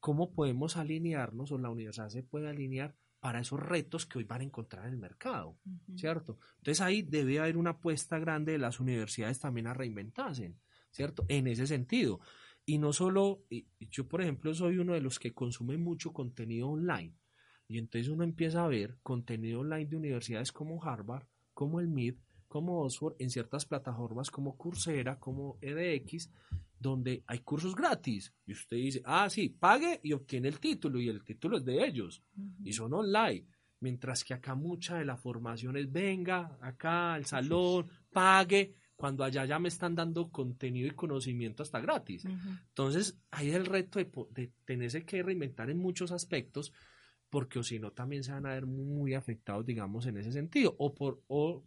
[0.00, 4.40] ¿cómo podemos alinearnos o la universidad se puede alinear para esos retos que hoy van
[4.42, 5.58] a encontrar en el mercado,
[5.96, 6.38] ¿cierto?
[6.58, 10.54] Entonces ahí debe haber una apuesta grande de las universidades también a reinventarse,
[10.90, 11.24] ¿cierto?
[11.28, 12.20] En ese sentido.
[12.64, 13.44] Y no solo,
[13.90, 17.14] yo por ejemplo soy uno de los que consume mucho contenido online.
[17.68, 22.20] Y entonces uno empieza a ver contenido online de universidades como Harvard, como el MIT,
[22.48, 26.30] como Oxford, en ciertas plataformas como Coursera, como edX,
[26.78, 28.32] donde hay cursos gratis.
[28.46, 31.84] Y usted dice, ah, sí, pague y obtiene el título, y el título es de
[31.86, 32.22] ellos,
[32.62, 33.46] y son online.
[33.80, 39.44] Mientras que acá mucha de la formación es, venga, acá al salón, pague, cuando allá
[39.44, 42.24] ya me están dando contenido y conocimiento hasta gratis.
[42.24, 46.72] Entonces, ahí el reto de, de tenerse que reinventar en muchos aspectos,
[47.28, 50.74] porque o si no también se van a ver muy afectados, digamos, en ese sentido,
[50.78, 51.62] o por o,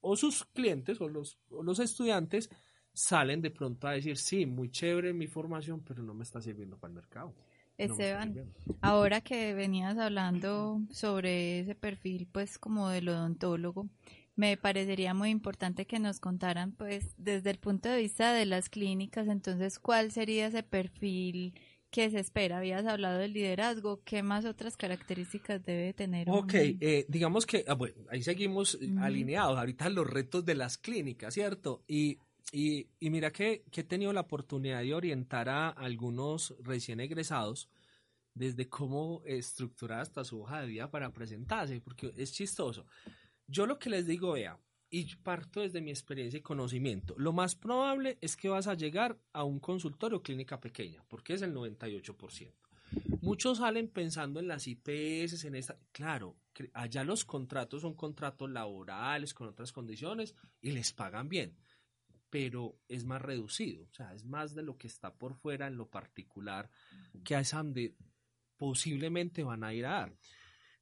[0.00, 2.48] o sus clientes o los, o los estudiantes
[2.92, 6.76] salen de pronto a decir, sí, muy chévere mi formación, pero no me está sirviendo
[6.76, 7.34] para el mercado.
[7.78, 13.88] Esteban, ahora que venías hablando sobre ese perfil, pues como del odontólogo,
[14.36, 18.68] me parecería muy importante que nos contaran, pues, desde el punto de vista de las
[18.68, 21.54] clínicas, entonces, ¿cuál sería ese perfil
[21.92, 22.56] ¿Qué se espera?
[22.56, 24.00] Habías hablado del liderazgo.
[24.02, 26.26] ¿Qué más otras características debe tener?
[26.30, 29.58] Ok, eh, digamos que, ah, bueno, ahí seguimos alineados.
[29.58, 31.84] Ahorita los retos de las clínicas, ¿cierto?
[31.86, 32.16] Y,
[32.50, 37.68] y, y mira que, que, he tenido la oportunidad de orientar a algunos recién egresados
[38.34, 42.86] desde cómo estructurar hasta su hoja de vida para presentarse, porque es chistoso.
[43.46, 44.58] Yo lo que les digo, vea,
[44.90, 47.14] y parto desde mi experiencia y conocimiento.
[47.16, 51.42] Lo más probable es que vas a llegar a un consultorio clínica pequeña, porque es
[51.42, 52.52] el 98%.
[53.22, 55.78] Muchos salen pensando en las IPS, en esta.
[55.92, 56.36] Claro,
[56.74, 61.56] allá los contratos son contratos laborales con otras condiciones y les pagan bien,
[62.32, 65.76] pero es más reducido, o sea, es más de lo que está por fuera en
[65.76, 66.70] lo particular
[67.22, 67.94] que a donde
[68.56, 70.16] posiblemente van a ir a dar.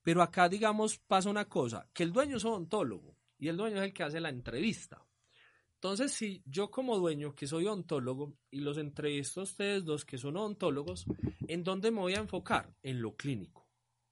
[0.00, 3.82] Pero acá, digamos, pasa una cosa, que el dueño es odontólogo y el dueño es
[3.82, 5.04] el que hace la entrevista.
[5.74, 10.18] Entonces, si yo como dueño, que soy ontólogo, y los entrevisto a ustedes dos que
[10.18, 11.04] son odontólogos,
[11.48, 12.72] ¿en dónde me voy a enfocar?
[12.80, 13.66] En lo clínico,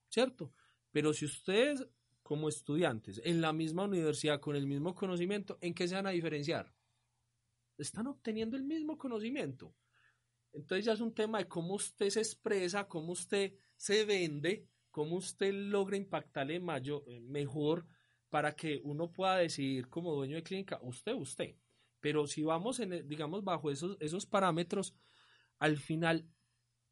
[0.09, 0.51] ¿cierto?
[0.91, 1.87] Pero si ustedes
[2.21, 6.09] como estudiantes en la misma universidad con el mismo conocimiento, ¿en qué se van a
[6.09, 6.73] diferenciar?
[7.79, 9.73] Están obteniendo el mismo conocimiento.
[10.53, 15.15] Entonces ya es un tema de cómo usted se expresa, cómo usted se vende, cómo
[15.17, 17.85] usted logra impactarle mayor, eh, mejor
[18.29, 21.55] para que uno pueda decidir como dueño de clínica, usted, usted.
[21.99, 24.95] Pero si vamos, en, digamos, bajo esos, esos parámetros,
[25.59, 26.27] al final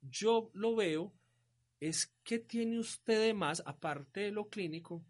[0.01, 1.13] yo lo veo
[1.79, 5.05] es que tiene usted de más, aparte de lo clínico,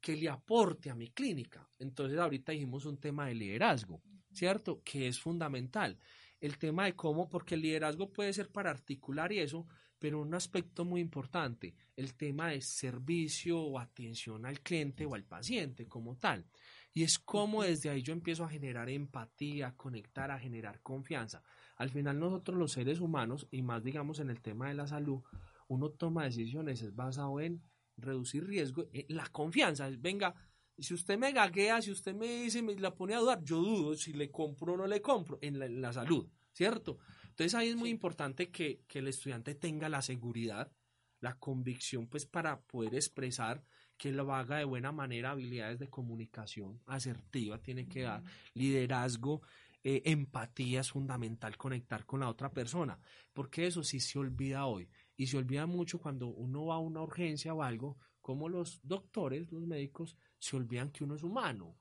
[0.00, 1.68] que le aporte a mi clínica.
[1.78, 4.00] Entonces ahorita dijimos un tema de liderazgo,
[4.38, 4.82] ¿cierto?
[4.84, 5.98] Que es fundamental.
[6.40, 9.66] El tema de cómo, porque el liderazgo puede ser para articular y eso,
[9.98, 15.24] pero un aspecto muy importante, el tema de servicio o atención al cliente o al
[15.24, 16.46] paciente como tal.
[16.94, 21.42] Y es cómo desde ahí yo empiezo a generar empatía, a conectar, a generar confianza.
[21.76, 25.22] Al final nosotros los seres humanos, y más digamos en el tema de la salud,
[25.66, 27.62] uno toma decisiones es basado en
[27.96, 30.34] reducir riesgo, la confianza, venga,
[30.78, 33.94] si usted me gaguea, si usted me dice, me la pone a dudar, yo dudo
[33.96, 36.98] si le compro o no le compro en la, salud, ¿cierto?
[37.28, 40.72] Entonces ahí es muy importante que, que, el estudiante tenga la seguridad,
[41.20, 43.64] la convicción, pues para poder expresar
[43.96, 48.22] que lo haga de buena manera, habilidades de comunicación asertiva tiene que dar,
[48.54, 49.42] liderazgo,
[49.84, 52.98] eh, empatía es fundamental, conectar con la otra persona,
[53.32, 57.00] porque eso sí se olvida hoy y se olvida mucho cuando uno va a una
[57.00, 61.76] urgencia o algo, como los doctores, los médicos, se olvidan que uno es humano.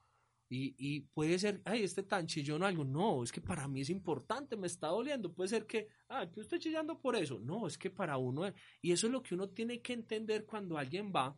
[0.50, 2.86] Y, y, puede ser, ay, este tan chillón algo.
[2.86, 5.34] No, es que para mí es importante, me está doliendo.
[5.34, 7.40] Puede ser que, ah, que estoy chillando por eso.
[7.40, 10.78] No, es que para uno, y eso es lo que uno tiene que entender cuando
[10.78, 11.38] alguien va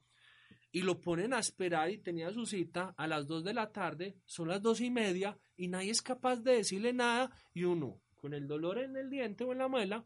[0.72, 4.18] y lo ponen a esperar y tenía su cita a las dos de la tarde,
[4.26, 8.34] son las dos y media y nadie es capaz de decirle nada y uno con
[8.34, 10.06] el dolor en el diente o en la muela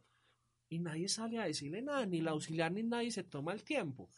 [0.74, 4.10] y nadie sale a decirle nada, ni la auxiliar ni nadie se toma el tiempo.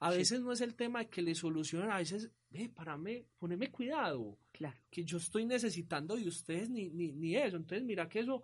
[0.00, 3.70] A veces no es el tema de que le solucionen, a veces, eh, mí, poneme
[3.70, 4.38] cuidado.
[4.52, 4.78] Claro.
[4.90, 7.56] Que yo estoy necesitando de ustedes ni, ni, ni eso.
[7.56, 8.42] Entonces, mira que eso,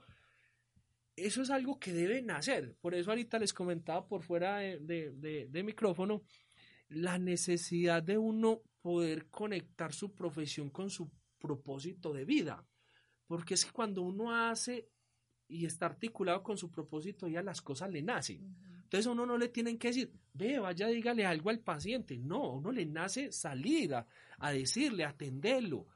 [1.15, 2.75] eso es algo que deben hacer.
[2.81, 6.23] Por eso ahorita les comentaba por fuera de, de, micrófono
[6.89, 12.65] la necesidad de uno poder conectar su profesión con su propósito de vida.
[13.27, 14.89] Porque es que cuando uno hace
[15.51, 18.57] y está articulado con su propósito, ya las cosas le nacen.
[18.85, 22.19] Entonces a uno no le tienen que decir, ve, vaya, dígale algo al paciente.
[22.19, 24.07] No, a uno le nace salir a,
[24.53, 25.87] decirle, a atenderlo,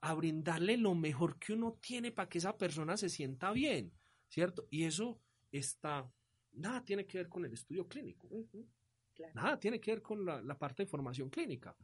[0.00, 3.92] a brindarle lo mejor que uno tiene para que esa persona se sienta bien,
[4.28, 4.66] ¿cierto?
[4.70, 6.10] Y eso está,
[6.52, 8.28] nada tiene que ver con el estudio clínico.
[9.34, 11.74] Nada tiene que ver con la, la parte de formación clínica.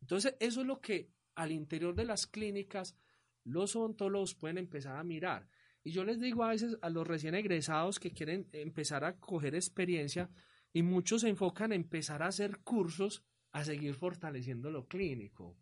[0.00, 2.96] Entonces, eso es lo que al interior de las clínicas
[3.44, 5.48] los odontólogos pueden empezar a mirar.
[5.84, 9.54] Y yo les digo a veces a los recién egresados que quieren empezar a coger
[9.54, 10.30] experiencia
[10.72, 15.58] y muchos se enfocan en empezar a hacer cursos a seguir fortaleciendo lo clínico.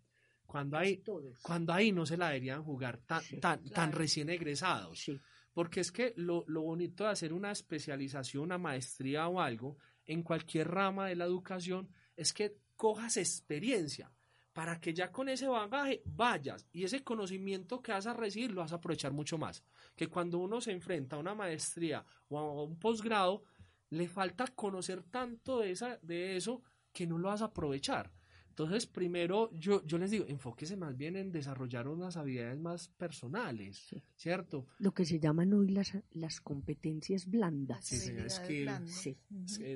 [0.47, 1.03] Cuando ahí,
[1.43, 5.11] cuando ahí no se la deberían jugar tan, tan, tan recién egresados.
[5.53, 10.23] Porque es que lo, lo bonito de hacer una especialización, una maestría o algo en
[10.23, 14.13] cualquier rama de la educación es que cojas experiencia
[14.53, 18.61] para que ya con ese bagaje vayas y ese conocimiento que vas a recibir lo
[18.61, 19.63] vas a aprovechar mucho más.
[19.97, 23.45] Que cuando uno se enfrenta a una maestría o a un posgrado,
[23.91, 26.63] le falta conocer tanto de, esa, de eso
[26.93, 28.13] que no lo vas a aprovechar.
[28.49, 33.97] Entonces, primero, yo, yo les digo, enfóquese más bien en desarrollar unas habilidades más personales,
[34.15, 34.67] ¿cierto?
[34.79, 37.87] Lo que se llaman hoy las, las competencias blandas.
[37.87, 37.97] Sí,
[38.29, 38.71] skill.
[38.85, 39.17] Sí.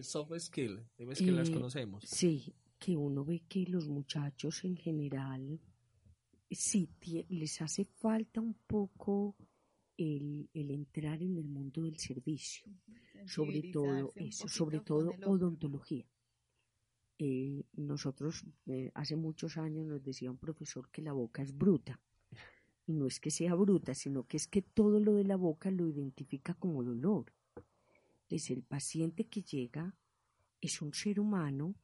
[0.02, 2.04] Soft skill, es que las eh, conocemos.
[2.04, 5.60] Sí, que uno ve que los muchachos en general
[6.50, 6.88] sí
[7.28, 9.36] les hace falta un poco
[9.96, 12.70] el, entrar en el mundo del servicio,
[13.26, 16.06] sobre todo eso, sobre todo odontología.
[17.18, 21.98] Eh, nosotros eh, hace muchos años nos decía un profesor que la boca es bruta.
[22.86, 25.70] Y no es que sea bruta, sino que es que todo lo de la boca
[25.70, 27.32] lo identifica como dolor.
[28.22, 29.96] Entonces el paciente que llega
[30.60, 31.74] es un ser humano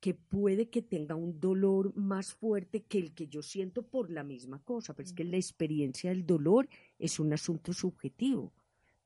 [0.00, 4.24] que puede que tenga un dolor más fuerte que el que yo siento por la
[4.24, 8.52] misma cosa, pero es que la experiencia del dolor es un asunto subjetivo.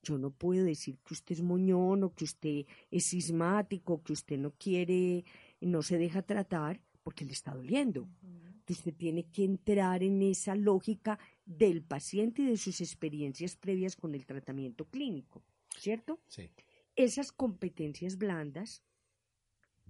[0.02, 4.38] Yo no puedo decir que usted es moñón o que usted es sismático, que usted
[4.38, 5.24] no quiere,
[5.60, 8.08] no se deja tratar porque le está doliendo.
[8.22, 13.96] Entonces usted tiene que entrar en esa lógica del paciente y de sus experiencias previas
[13.96, 15.42] con el tratamiento clínico,
[15.76, 16.20] ¿cierto?
[16.28, 16.50] Sí.
[16.96, 18.82] Esas competencias blandas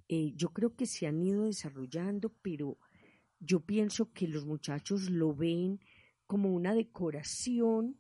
[0.09, 2.79] eh, yo creo que se han ido desarrollando, pero
[3.41, 5.81] yo pienso que los muchachos lo ven
[6.27, 7.97] como una decoración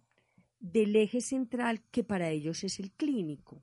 [0.61, 3.63] del eje central que para ellos es el clínico.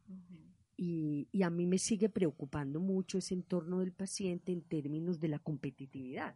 [0.78, 5.28] y, y, a mí me sigue preocupando mucho ese entorno del paciente en términos de
[5.28, 6.36] la competitividad.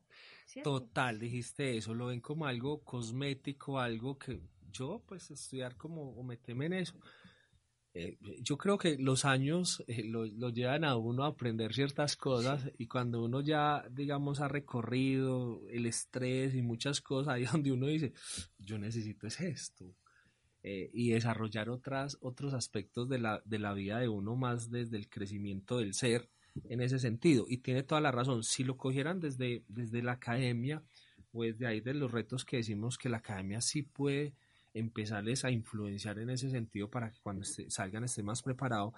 [0.64, 4.40] Total, dijiste eso, lo ven como algo cosmético, algo que
[4.72, 7.00] yo pues estudiar como o meterme en eso,
[7.98, 12.70] eh, yo creo que los años eh, lo, llevan a uno a aprender ciertas cosas
[12.78, 17.88] y cuando uno ya, digamos, ha recorrido el estrés y muchas cosas, ahí donde uno
[17.88, 18.12] dice,
[18.60, 19.96] yo necesito es esto.
[20.62, 24.98] Eh, y desarrollar otras, otros aspectos de la, de la vida de uno más desde
[24.98, 26.30] el crecimiento del ser
[26.66, 27.46] en ese sentido.
[27.48, 30.84] Y tiene toda la razón, si lo cogieran desde, desde la academia,
[31.32, 34.34] pues de ahí de los retos que decimos que la academia sí puede
[34.76, 38.94] empezarles a influenciar en ese sentido para que cuando salgan estén más preparados,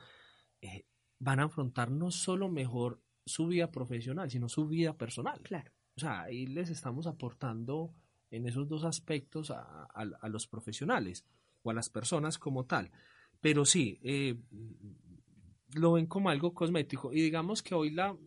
[0.59, 0.85] eh,
[1.19, 5.39] van a afrontar no solo mejor su vida profesional, sino su vida personal.
[5.41, 5.71] Claro.
[5.95, 7.93] O sea, ahí les estamos aportando
[8.31, 9.87] en esos dos aspectos a,
[10.29, 11.25] los profesionales
[11.61, 12.91] o a las personas como tal.
[13.39, 14.35] Pero sí, eh,
[15.75, 17.13] lo ven como algo cosmético.
[17.13, 18.17] Y digamos que hoy, la,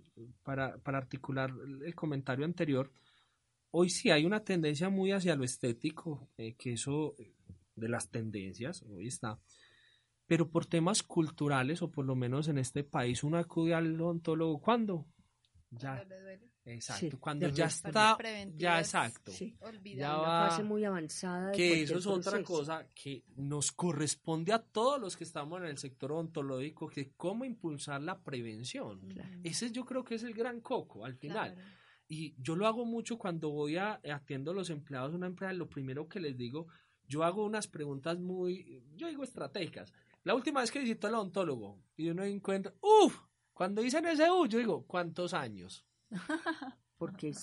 [0.45, 1.53] para, para articular
[1.85, 2.93] el comentario anterior,
[3.73, 7.15] hoy sí hay una tendencia muy hacia lo estético, eh, que eso
[7.77, 9.41] de las tendencias, hoy está.
[10.27, 14.61] Pero por temas culturales, o por lo menos en este país, uno acude al odontólogo
[14.61, 15.07] ¿cuándo?
[15.71, 16.05] Ya.
[16.65, 18.17] Exacto, cuando ya está,
[18.55, 19.33] ya exacto.
[19.85, 21.53] Ya va, una fase muy avanzada.
[21.53, 25.79] que eso es otra cosa que nos corresponde a todos los que estamos en el
[25.79, 29.01] sector odontológico, que cómo impulsar la prevención.
[29.43, 31.57] Ese yo creo que es el gran coco al final.
[32.07, 35.53] Y yo lo hago mucho cuando voy a atiendo a los empleados de una empresa,
[35.55, 36.67] lo primero que les digo,
[37.11, 39.93] yo hago unas preguntas muy, yo digo estratégicas.
[40.23, 43.19] La última vez que visito al odontólogo y uno encuentra, uff,
[43.53, 45.85] cuando dicen ese U, yo digo, ¿cuántos años?
[46.97, 47.41] Porque es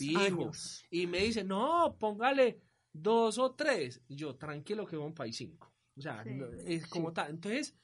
[0.89, 2.61] Y me dice, no, póngale
[2.93, 4.01] dos o tres.
[4.07, 5.73] Y yo, tranquilo que un país cinco.
[5.97, 6.23] O sea,
[6.65, 7.31] es como tal.
[7.31, 7.75] Entonces,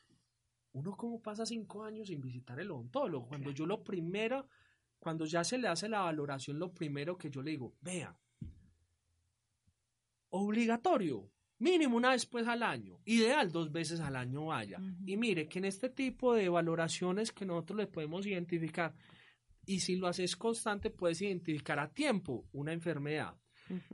[0.72, 3.28] uno como pasa cinco años sin visitar el odontólogo.
[3.28, 4.48] Cuando yo lo primero,
[5.00, 8.18] cuando ya se le hace la valoración, lo primero que yo le digo, vea,
[10.30, 11.30] obligatorio,
[11.60, 14.80] mínimo una vez pues al año, ideal dos veces al año vaya.
[15.06, 18.94] Y mire que en este tipo de valoraciones que nosotros le podemos identificar,
[19.66, 23.36] y si lo haces constante, puedes identificar a tiempo una enfermedad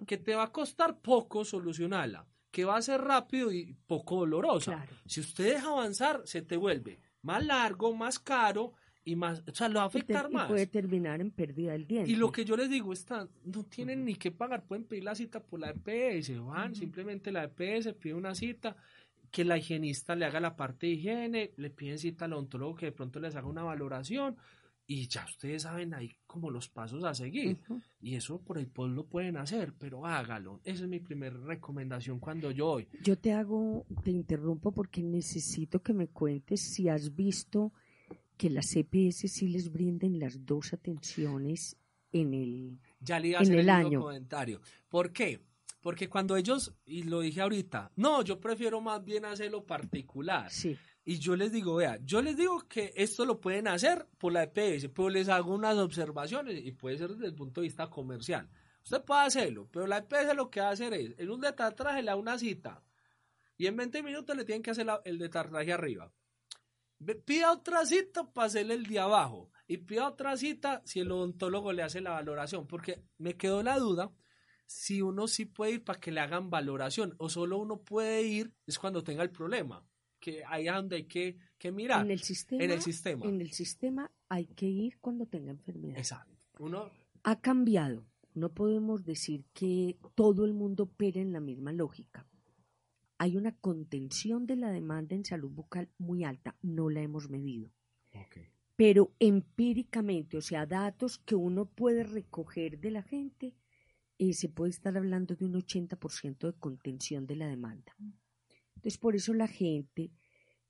[0.07, 4.85] que te va a costar poco solucionarla, que va a ser rápido y poco dolorosa.
[5.05, 8.73] Si usted deja avanzar, se te vuelve más largo, más caro
[9.09, 10.45] y más, o sea, lo va a afectar más.
[10.45, 12.11] Y puede terminar en pérdida del diente.
[12.11, 15.15] Y lo que yo les digo está, no tienen ni que pagar, pueden pedir la
[15.15, 18.75] cita por la EPS, van, simplemente la EPS pide una cita,
[19.31, 22.85] que la higienista le haga la parte de higiene, le piden cita al odontólogo que
[22.87, 24.37] de pronto les haga una valoración,
[24.85, 27.57] y ya ustedes saben ahí como los pasos a seguir.
[27.99, 30.61] Y eso por el post lo pueden hacer, pero hágalo.
[30.63, 32.87] Esa es mi primera recomendación cuando yo voy.
[33.03, 37.71] Yo te hago, te interrumpo porque necesito que me cuentes si has visto
[38.39, 41.75] que las CPS sí les brinden las dos atenciones
[42.13, 43.99] en el, ya le en el, año.
[43.99, 44.61] Comentario.
[44.87, 45.41] ¿Por qué?
[45.81, 50.49] Porque cuando ellos, y lo dije ahorita, no, yo prefiero más bien hacerlo particular.
[50.49, 50.77] Sí.
[51.03, 54.43] Y yo les digo, vea, yo les digo que esto lo pueden hacer por la
[54.43, 58.47] EPS, pero les hago unas observaciones y puede ser desde el punto de vista comercial.
[58.85, 62.01] Usted puede hacerlo, pero la EPS lo que va a hacer es, en un detartraje
[62.01, 62.81] le da una cita
[63.57, 66.09] y en 20 minutos le tienen que hacer el detartraje arriba.
[67.25, 71.71] Pida otra cita para hacerle el de abajo y pida otra cita si el odontólogo
[71.71, 74.11] le hace la valoración, porque me quedó la duda
[74.65, 78.53] si uno sí puede ir para que le hagan valoración o solo uno puede ir
[78.67, 79.83] es cuando tenga el problema
[80.19, 81.37] que ahí es donde hay que,
[81.71, 82.05] mirar.
[82.05, 82.63] En el sistema.
[82.63, 83.25] En el sistema.
[83.25, 85.97] En el sistema hay que ir cuando tenga enfermedad.
[85.97, 86.35] Exacto.
[86.59, 86.89] Uno
[87.23, 88.05] ha cambiado.
[88.33, 92.27] No podemos decir que todo el mundo opera en la misma lógica.
[93.19, 96.55] Hay una contención de la demanda en salud bucal muy alta.
[96.61, 97.69] No la hemos medido.
[98.77, 103.53] Pero empíricamente, o sea, datos que uno puede recoger de la gente,
[104.17, 107.93] eh, se puede estar hablando de un 80% de contención de la demanda.
[108.75, 110.11] Entonces, por eso la gente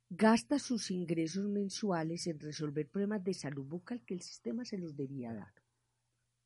[0.09, 4.95] gasta sus ingresos mensuales en resolver problemas de salud bucal que el sistema se los
[4.95, 5.53] debía dar,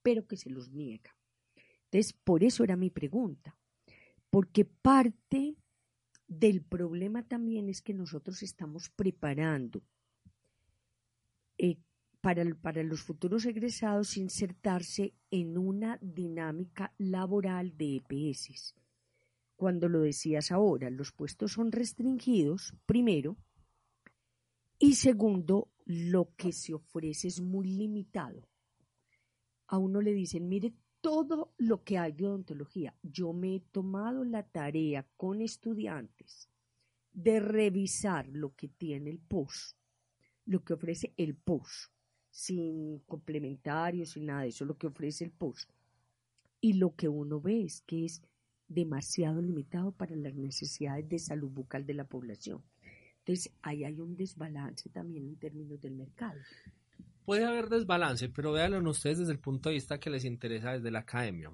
[0.02, 1.16] pero que se los niega.
[1.86, 3.58] Entonces, por eso era mi pregunta,
[4.30, 5.56] porque parte
[6.40, 9.82] del problema también es que nosotros estamos preparando
[11.58, 11.78] eh,
[12.22, 18.76] para, para los futuros egresados insertarse en una dinámica laboral de EPS
[19.64, 23.38] cuando lo decías ahora, los puestos son restringidos, primero,
[24.78, 28.46] y segundo, lo que se ofrece es muy limitado.
[29.68, 30.74] A uno le dicen, mire
[31.04, 32.96] todo lo que hay de odontología.
[33.04, 36.50] Yo me he tomado la tarea con estudiantes
[37.12, 39.76] de revisar lo que tiene el POS,
[40.46, 41.92] lo que ofrece el POS,
[42.30, 45.68] sin complementarios, sin nada de eso, lo que ofrece el POS.
[46.62, 48.22] Y lo que uno ve es que es
[48.70, 52.64] demasiado limitado para las necesidades de salud bucal de la población.
[53.20, 56.40] Entonces, ahí hay un desbalance también en términos del mercado.
[57.26, 60.92] Puede haber desbalance, pero véanlo ustedes desde el punto de vista que les interesa desde
[60.92, 61.52] la academia.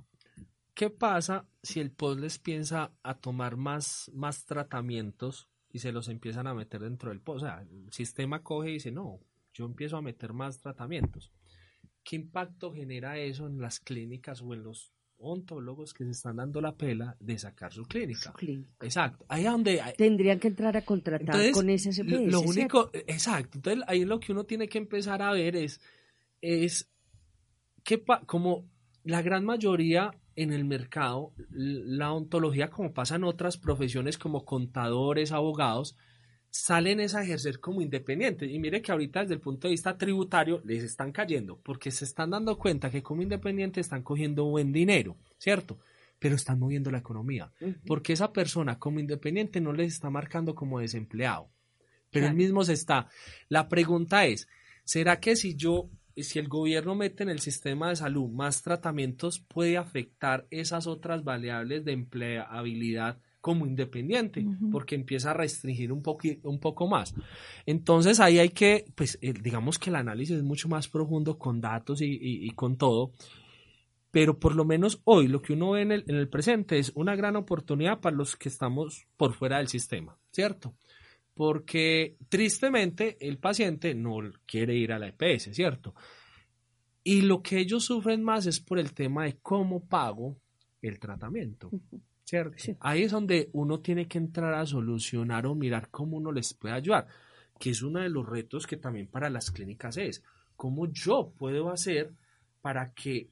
[0.74, 6.08] ¿Qué pasa si el POS les piensa a tomar más, más tratamientos y se los
[6.08, 7.36] empiezan a meter dentro del POS?
[7.36, 9.20] O sea, el sistema coge y dice, no,
[9.54, 11.32] yo empiezo a meter más tratamientos.
[12.04, 16.62] ¿Qué impacto genera eso en las clínicas o en los ontólogos que se están dando
[16.62, 18.32] la pela de sacar su clínica.
[18.32, 18.86] Su clínica.
[18.86, 19.26] Exacto.
[19.28, 19.82] Ahí es donde...
[19.98, 22.50] Tendrían que entrar a contratar Entonces, con ese CPS, Lo ¿cierto?
[22.50, 23.58] único, exacto.
[23.58, 25.82] Entonces ahí lo que uno tiene que empezar a ver es,
[26.42, 26.90] es
[27.84, 28.70] que como
[29.04, 35.32] la gran mayoría en el mercado, la ontología, como pasa en otras profesiones como contadores,
[35.34, 35.98] abogados,
[36.52, 38.50] salen es a ejercer como independientes.
[38.50, 42.06] Y mire que ahorita desde el punto de vista tributario les están cayendo, porque se
[42.06, 45.80] están dando cuenta que como independientes están cogiendo buen dinero, ¿cierto?
[46.18, 47.52] Pero están moviendo la economía,
[47.88, 51.50] porque esa persona como independiente no les está marcando como desempleado,
[52.12, 52.38] pero él Claro.
[52.38, 53.08] mismo se está.
[53.48, 54.48] La pregunta es,
[54.84, 59.40] ¿será que si yo, si el gobierno mete en el sistema de salud más tratamientos,
[59.40, 64.46] puede afectar esas otras variables de empleabilidad como independiente?
[64.72, 66.04] Porque empieza a restringir un,
[66.44, 67.14] un poco más.
[67.66, 71.62] Entonces ahí hay que, pues eh, digamos que el análisis es mucho más profundo con
[71.62, 73.12] datos y, y- y con todo.
[74.12, 76.92] Pero por lo menos hoy lo que uno ve en el, en el presente es
[76.96, 80.74] una gran oportunidad para los que estamos por fuera del sistema, ¿cierto?
[81.36, 84.18] Porque tristemente el paciente no
[84.48, 85.94] quiere ir a la EPS, ¿cierto?
[87.04, 90.38] Y lo que ellos sufren más es por el tema de cómo pago
[90.82, 91.72] el tratamiento,
[92.30, 92.54] ¿cierto?
[92.58, 92.78] Sí.
[92.80, 96.76] Ahí es donde uno tiene que entrar a solucionar o mirar cómo uno les puede
[96.76, 97.08] ayudar,
[97.60, 100.24] que es uno de los retos que también para las clínicas es,
[100.56, 102.14] cómo yo puedo hacer
[102.62, 103.30] para que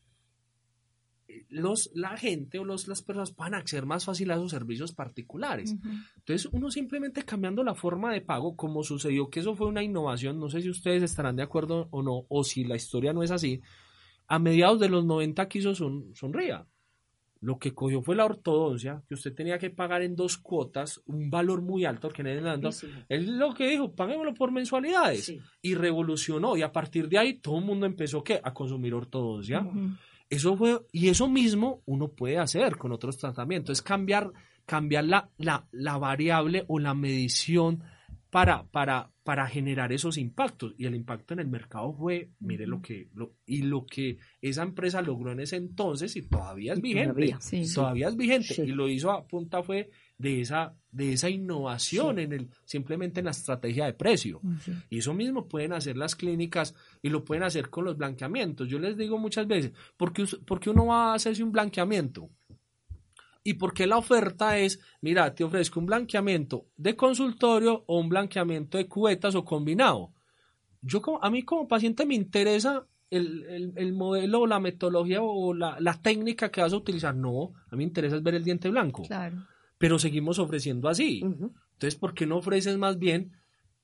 [1.49, 5.75] los, la gente o los, las personas puedan acceder más fácil a esos servicios particulares.
[6.15, 10.39] Entonces, uno simplemente cambiando la forma de pago, como sucedió que eso fue una innovación,
[10.39, 13.29] no sé si ustedes estarán de acuerdo o no, o si la historia no es
[13.29, 13.61] así,
[14.27, 16.65] a mediados de los 90 quiso son, Sonría.
[17.41, 21.29] Lo que cogió fue la ortodoncia, que usted tenía que pagar en dos cuotas un
[21.29, 22.93] valor muy alto, que en Irlanda, Sí, sí.
[23.09, 25.25] él lo que dijo, paguémoslo por mensualidades.
[25.25, 25.39] Sí.
[25.61, 28.39] Y revolucionó, y a partir de ahí todo el mundo empezó ¿qué?
[28.43, 29.67] a consumir ortodoncia.
[30.29, 34.31] Eso fue, y eso mismo uno puede hacer con otros tratamientos, es cambiar,
[34.65, 37.83] cambiar la, la, la variable o la medición
[38.37, 40.75] para, para, para generar esos impactos.
[40.77, 44.61] Y el impacto en el mercado fue, mire lo que, lo, y lo que esa
[44.61, 47.13] empresa logró en ese entonces y todavía es vigente.
[47.13, 47.63] todavía, Sí.
[47.73, 48.53] Todavía es vigente.
[48.53, 48.61] Sí.
[48.61, 53.25] Y lo hizo a punta fue de esa, de esa innovación en el, simplemente en
[53.25, 54.39] la estrategia de precio.
[54.91, 58.69] Y eso mismo pueden hacer las clínicas y lo pueden hacer con los blanqueamientos.
[58.69, 62.29] Yo les digo muchas veces, ¿por qué, por qué uno va a hacerse un blanqueamiento?
[63.49, 68.09] ¿Y por qué la oferta es, mira, te ofrezco un blanqueamiento de consultorio o un
[68.09, 70.11] blanqueamiento de cubetas o combinado?
[70.81, 75.21] Yo como, a mí como paciente me interesa el, el- el modelo o la metodología
[75.21, 77.15] o la, la técnica que vas a utilizar.
[77.15, 79.03] No, a mí me interesa es ver el diente blanco.
[79.03, 79.37] Claro.
[79.77, 81.21] Pero seguimos ofreciendo así.
[81.23, 83.31] Entonces, ¿por qué no ofreces más bien?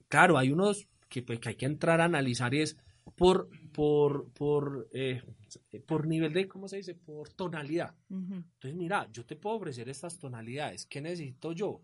[0.09, 2.77] Claro, hay unos que, pues, que hay que entrar a analizar y es
[3.15, 5.21] por, por, por, eh,
[5.85, 6.95] por nivel de, ¿cómo se dice?
[6.95, 7.93] Por tonalidad.
[8.09, 10.85] Entonces, mira, yo te puedo ofrecer estas tonalidades.
[10.85, 11.81] ¿Qué necesito yo?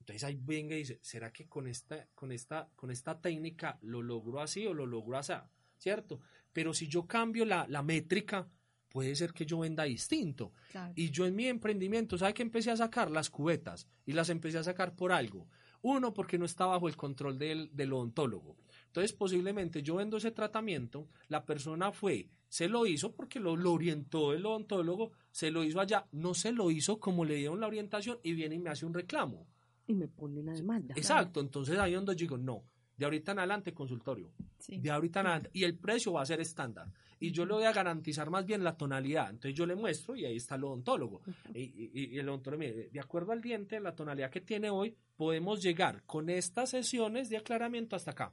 [0.00, 4.02] Entonces ahí venga y dice, ¿será que con esta, con esta, con esta técnica lo
[4.02, 5.32] logro así o lo logro así?
[5.78, 6.20] ¿Cierto?
[6.52, 8.48] Pero si yo cambio la, la métrica,
[8.88, 10.52] puede ser que yo venda distinto.
[10.72, 10.92] Claro.
[10.96, 13.10] Y yo en mi emprendimiento, ¿sabe que empecé a sacar?
[13.10, 13.86] Las cubetas.
[14.04, 15.48] Y las empecé a sacar por algo.
[15.82, 18.56] Uno, porque no está bajo el control del, del odontólogo.
[18.92, 23.72] Entonces, posiblemente yo vendo ese tratamiento, la persona fue, se lo hizo porque lo, lo
[23.72, 27.68] orientó el odontólogo, se lo hizo allá, no se lo hizo como le dieron la
[27.68, 29.46] orientación y viene y me hace un reclamo.
[29.86, 30.94] Y me pone una demanda.
[30.94, 32.64] Exacto, entonces ahí es donde yo digo, no,
[32.98, 34.76] de ahorita en adelante consultorio, Sí.
[34.78, 36.92] de ahorita en adelante, y el precio va a ser estándar.
[37.18, 39.30] Y yo le voy a garantizar más bien la tonalidad.
[39.30, 41.22] Entonces yo le muestro y ahí está el odontólogo.
[41.54, 44.68] Y, y- y el odontólogo me dice, de acuerdo al diente, la tonalidad que tiene
[44.70, 48.32] hoy, podemos llegar con estas sesiones de aclaramiento hasta acá.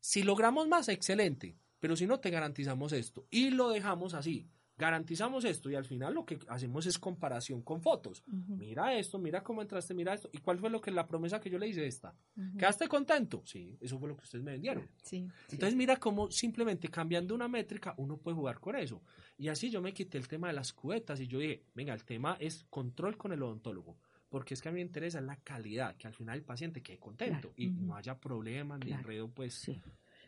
[0.00, 1.56] Si logramos más, excelente.
[1.80, 3.26] Pero si no, te garantizamos esto.
[3.30, 4.48] Y lo dejamos así.
[4.76, 8.24] Garantizamos esto y al final lo que hacemos es comparación con fotos.
[8.26, 10.28] Mira esto, mira cómo entraste, mira esto.
[10.32, 12.12] ¿Y cuál fue lo que la promesa que yo le hice esta?
[12.58, 13.42] ¿Quedaste contento?
[13.44, 14.88] Sí, eso fue lo que ustedes me vendieron.
[15.02, 15.28] Sí.
[15.52, 19.00] Entonces mira cómo simplemente cambiando una métrica uno puede jugar con eso.
[19.38, 22.04] Y así yo me quité el tema de las cubetas y yo dije, venga, el
[22.04, 23.96] tema es control con el odontólogo.
[24.34, 26.98] Porque es que a mí me interesa la calidad, que al final el paciente quede
[26.98, 27.54] contento Claro.
[27.56, 29.02] y no haya problemas ni Claro.
[29.02, 29.80] enredo, pues Sí.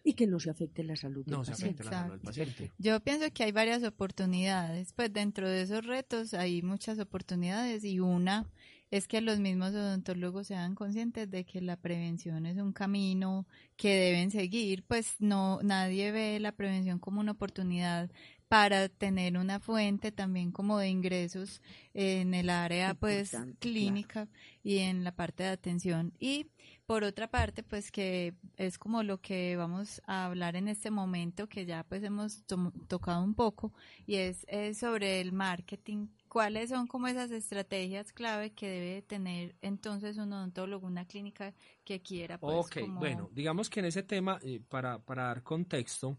[0.04, 1.82] Y que no se afecte la salud del no se paciente.
[1.82, 2.72] afecte la salud del paciente.
[2.78, 7.98] Yo pienso que hay varias oportunidades, pues dentro de esos retos hay muchas oportunidades y
[7.98, 8.46] una
[8.92, 13.44] es que los mismos odontólogos sean conscientes de que la prevención es un camino
[13.76, 18.08] que deben seguir, pues no nadie ve la prevención como una oportunidad
[18.48, 21.60] para tener una fuente también como de ingresos
[21.94, 24.28] en el área pues clínica
[24.62, 26.12] y en la parte de atención.
[26.20, 26.46] Y
[26.86, 31.48] por otra parte pues que es como lo que vamos a hablar en este momento
[31.48, 32.44] que ya pues hemos
[32.86, 33.72] tocado un poco
[34.06, 34.46] y es,
[34.78, 36.06] sobre el marketing.
[36.28, 41.52] Cuáles son como esas estrategias clave que debe tener entonces un odontólogo una clínica
[41.84, 46.16] que quiera pues Ok, bueno digamos que en ese tema eh, para, para dar contexto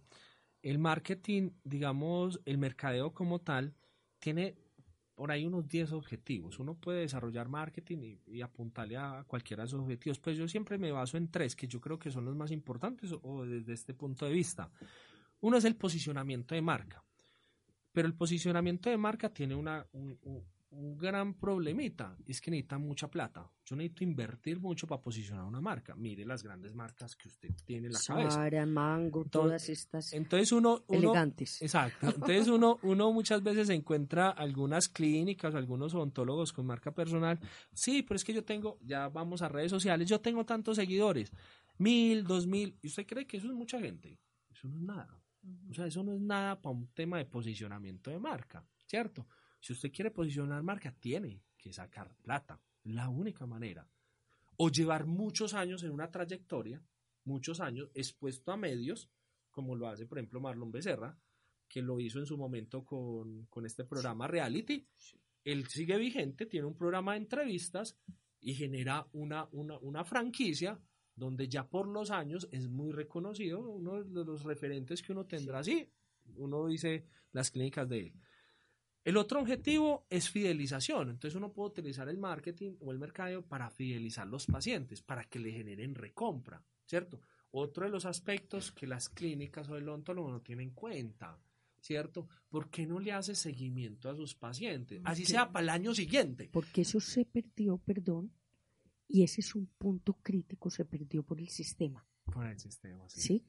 [0.70, 3.74] el marketing, digamos, el mercadeo como tal,
[4.20, 4.57] tiene
[5.15, 6.59] por ahí unos 10 objetivos.
[6.59, 10.91] Uno puede desarrollar marketing y, apuntarle a cualquiera de esos objetivos, pues yo siempre me
[10.91, 14.26] baso en tres, que yo creo que son los más importantes o desde este punto
[14.26, 14.70] de vista.
[15.39, 17.03] Uno es el posicionamiento de marca,
[17.93, 20.43] pero el posicionamiento de marca tiene una, un
[20.96, 23.50] gran problemita es que necesita mucha plata.
[23.66, 25.96] Yo necesito invertir mucho para posicionar una marca.
[25.96, 28.66] Mire las grandes marcas que usted tiene en la Sara, cabeza.
[28.66, 31.62] Mango, todas estas entonces uno, elegantes.
[31.62, 32.08] Exacto.
[32.08, 37.40] Entonces uno, uno muchas veces encuentra algunas clínicas o algunos odontólogos con marca personal.
[37.74, 41.32] Sí, pero es que yo tengo, ya vamos a redes sociales, yo tengo tantos seguidores,
[41.78, 42.78] mil, dos mil.
[42.82, 44.20] ¿Y usted cree que eso es mucha gente?
[44.50, 45.22] Eso no es nada.
[45.70, 49.26] O sea, eso no es nada para un tema de posicionamiento de marca, ¿cierto?
[49.68, 52.57] Si usted quiere posicionar marca, tiene que sacar plata.
[52.86, 53.86] La única manera.
[54.55, 56.82] O llevar muchos años en una trayectoria,
[57.26, 59.09] muchos años expuesto a medios,
[59.51, 61.20] como lo hace, por ejemplo, Marlon Becerra,
[61.68, 64.88] que lo hizo en su momento con, este programa Reality.
[65.43, 67.97] Él sigue vigente, tiene un programa de entrevistas
[68.39, 70.80] y genera una, una, una franquicia
[71.13, 75.59] donde ya por los años es muy reconocido, uno de los referentes que uno tendrá
[75.59, 75.91] así.
[76.38, 77.03] Uno dice
[77.34, 78.13] las clínicas de él.
[79.08, 81.12] El otro objetivo es fidelización.
[81.12, 85.39] Entonces uno puede utilizar el marketing o el mercado para fidelizar los pacientes, para que
[85.39, 87.22] le generen recompra, ¿cierto?
[87.51, 91.39] Otro de los aspectos que las clínicas o el ontólogo no tienen en cuenta,
[91.80, 92.28] ¿cierto?
[92.49, 95.01] ¿Por qué no le hace seguimiento a sus pacientes?
[95.05, 96.49] Así sea para el año siguiente.
[96.51, 98.34] Porque eso se perdió, perdón,
[99.08, 102.05] y ese es un punto crítico, se perdió por el sistema.
[102.26, 103.22] Por el sistema, sí.
[103.22, 103.45] ¿Sí?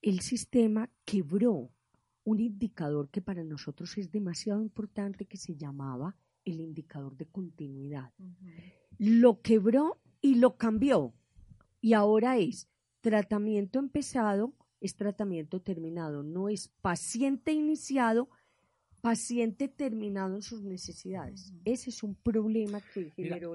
[0.00, 1.74] El sistema quebró
[2.28, 6.14] un indicador que para nosotros es demasiado importante que se llamaba
[6.44, 8.12] el indicador de continuidad.
[8.98, 11.14] Lo quebró y lo cambió.
[11.80, 12.68] Y ahora es
[13.00, 16.22] tratamiento empezado, es tratamiento terminado.
[16.22, 18.28] No es paciente iniciado,
[19.00, 21.54] paciente terminado en sus necesidades.
[21.64, 23.54] Ese es un problema que generó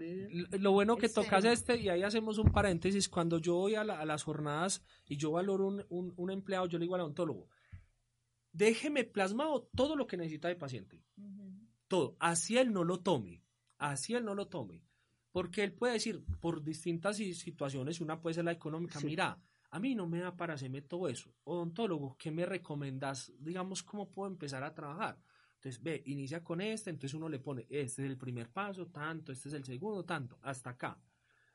[0.60, 4.24] Lo bueno que tocas este, y ahí hacemos un paréntesis, cuando yo voy a, las
[4.24, 7.50] jornadas y yo valoro un, un empleado, yo le digo al odontólogo,
[8.54, 11.04] déjeme plasmado todo lo que necesita el paciente.
[11.88, 12.16] Todo.
[12.20, 13.44] Así él no lo tome.
[13.78, 14.86] Así él no lo tome.
[15.32, 19.42] Porque él puede decir, por distintas situaciones, una puede ser la económica, mira,
[19.72, 21.34] a mí no me da para hacerme todo eso.
[21.44, 23.34] Odontólogo, ¿qué me recomendas?
[23.40, 25.20] Digamos, ¿cómo puedo empezar a trabajar?
[25.56, 29.32] Entonces, ve, inicia con este, entonces uno le pone, este es el primer paso, tanto,
[29.32, 31.00] este es el segundo, tanto, hasta acá.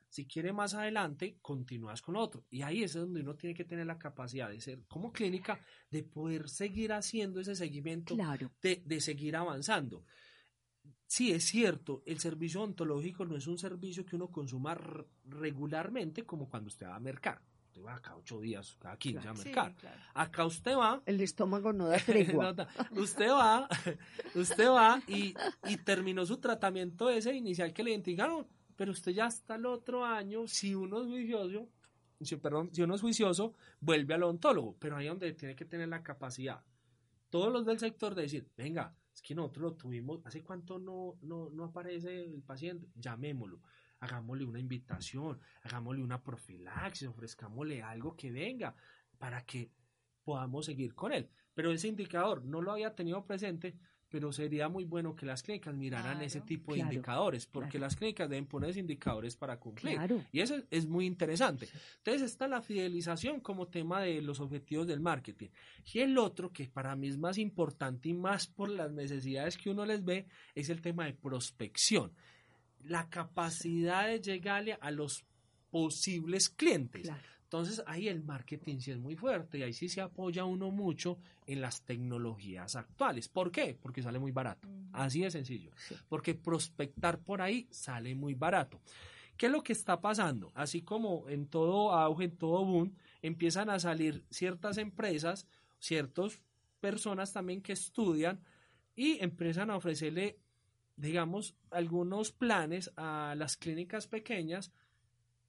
[0.09, 2.45] Si quiere más adelante, continúas con otro.
[2.51, 6.03] Y ahí es donde uno tiene que tener la capacidad de ser como clínica, de
[6.03, 8.17] poder seguir haciendo ese seguimiento,
[8.63, 10.05] de, de seguir avanzando.
[11.07, 14.79] Sí, es cierto, el servicio ontológico no es un servicio que uno consuma
[15.25, 17.41] regularmente como cuando usted va a mercar.
[17.67, 19.75] Usted va cada ocho días, cada quince a mercar.
[20.15, 21.03] Acá usted va.
[21.07, 22.55] El estómago no da tregua.
[22.93, 23.69] usted va,
[24.35, 25.35] usted va y,
[25.65, 28.47] y terminó su tratamiento ese inicial que le identificaron
[28.79, 31.68] pero usted ya hasta el otro año, si uno es juicioso,
[32.20, 35.64] si, perdón, si uno es juicioso, vuelve al odontólogo, pero ahí es donde tiene que
[35.64, 36.62] tener la capacidad.
[37.29, 41.18] Todos los del sector de decir, venga, es que nosotros lo tuvimos, ¿hace cuánto no,
[41.22, 42.87] no, no aparece el paciente?
[42.95, 43.61] Llamémoslo,
[43.99, 48.76] hagámosle una invitación, hagámosle una profilaxis, ofrezcámosle algo que venga
[49.18, 49.72] para que
[50.22, 51.29] podamos seguir con él.
[51.53, 53.76] Pero ese indicador no lo había tenido presente
[54.11, 58.29] pero sería muy bueno que las clínicas miraran ese tipo de indicadores, porque las clínicas
[58.29, 59.99] deben poner indicadores para cumplir.
[60.33, 61.69] Y eso es muy interesante.
[61.99, 65.49] Entonces está la fidelización como tema de los objetivos del marketing.
[65.93, 69.71] Y el otro, que para mí es más importante y más por las necesidades que
[69.71, 72.13] uno les ve, es el tema de prospección.
[72.85, 75.25] La capacidad de llegarle a los
[75.71, 77.11] posibles clientes.
[77.49, 81.17] Entonces ahí el marketing sí es muy fuerte y ahí sí se apoya uno mucho
[81.47, 83.29] en las tecnologías actuales.
[83.29, 83.75] ¿Por qué?
[83.81, 84.69] Porque sale muy barato.
[84.93, 85.71] Así de sencillo.
[86.11, 88.83] Porque prospectar por ahí sale muy barato.
[89.39, 90.53] ¿Qué es lo que está pasando?
[90.55, 95.47] Así como en todo auge, en todo boom, empiezan a salir ciertas empresas,
[95.79, 96.43] ciertas
[96.81, 98.43] personas también que estudian
[98.95, 100.39] y empiezan a ofrecerle,
[100.97, 104.71] digamos, algunos planes a las clínicas pequeñas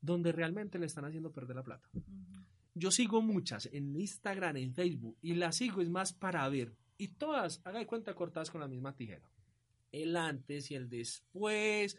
[0.02, 1.90] donde realmente le están haciendo perder la plata.
[2.74, 7.08] Yo sigo muchas en Instagram, en Facebook, y las sigo es más para ver y
[7.08, 9.32] todas, haga de cuenta, cortadas con la misma tijera.
[9.92, 11.98] El antes y el después,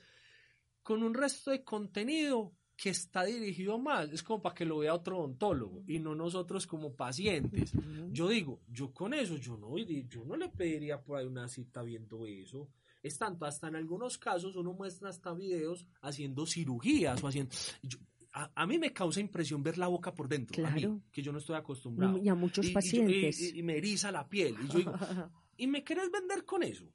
[0.82, 4.94] con un resto de contenido que está dirigido más, es como para que lo vea
[4.94, 7.72] otro odontólogo y no nosotros como pacientes.
[8.10, 11.82] Yo digo, yo con eso, yo no, yo no le pediría por ahí una cita
[11.82, 12.68] viendo eso.
[13.02, 17.54] Es tanto, hasta en algunos casos uno muestra hasta videos haciendo cirugías o haciendo...
[18.32, 21.38] a, mí me causa impresión ver la boca por dentro, a mí, que yo no
[21.38, 22.18] estoy acostumbrado.
[22.18, 23.54] Y a muchos pacientes.
[23.54, 24.54] Y, me eriza la piel.
[24.64, 24.92] Y yo digo,
[25.56, 26.92] ¿y me quieres vender con eso?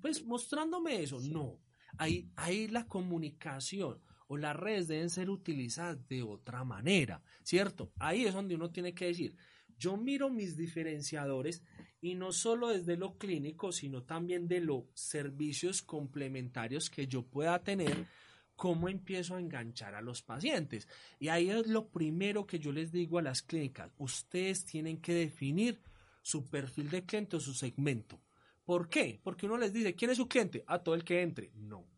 [0.00, 1.20] Pues mostrándome eso.
[1.20, 1.58] No,
[1.98, 7.92] ahí, ahí la comunicación o las redes deben ser utilizadas de otra manera, ¿cierto?
[7.98, 9.36] Ahí es donde uno tiene que decir,
[9.82, 11.60] yo miro mis diferenciadores
[12.00, 17.64] y no solo desde lo clínico, sino también de los servicios complementarios que yo pueda
[17.64, 18.06] tener,
[18.54, 20.86] cómo empiezo a enganchar a los pacientes.
[21.18, 25.14] Y ahí es lo primero que yo les digo a las clínicas, ustedes tienen que
[25.14, 25.80] definir
[26.22, 28.22] su perfil de cliente o su segmento.
[28.64, 29.18] ¿Por qué?
[29.24, 30.62] Porque uno les dice, ¿quién es su cliente?
[30.68, 31.50] A todo el que entre.
[31.56, 31.88] No,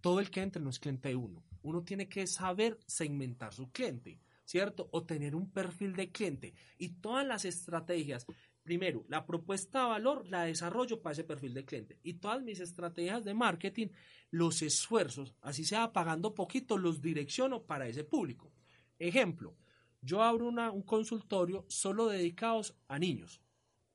[0.00, 3.70] todo el que entre no es cliente de uno uno tiene que saber segmentar su
[3.72, 4.88] cliente, ¿cierto?
[4.92, 6.54] O tener un perfil de cliente.
[6.78, 8.24] Y todas las estrategias,
[8.62, 11.98] primero, la propuesta de valor la desarrollo para ese perfil de cliente.
[12.02, 13.88] Y todas mis estrategias de marketing,
[14.30, 18.52] los esfuerzos, así sea pagando poquito, los direcciono para ese público.
[18.98, 19.56] Ejemplo,
[20.00, 23.42] yo abro un consultorio solo dedicados a niños,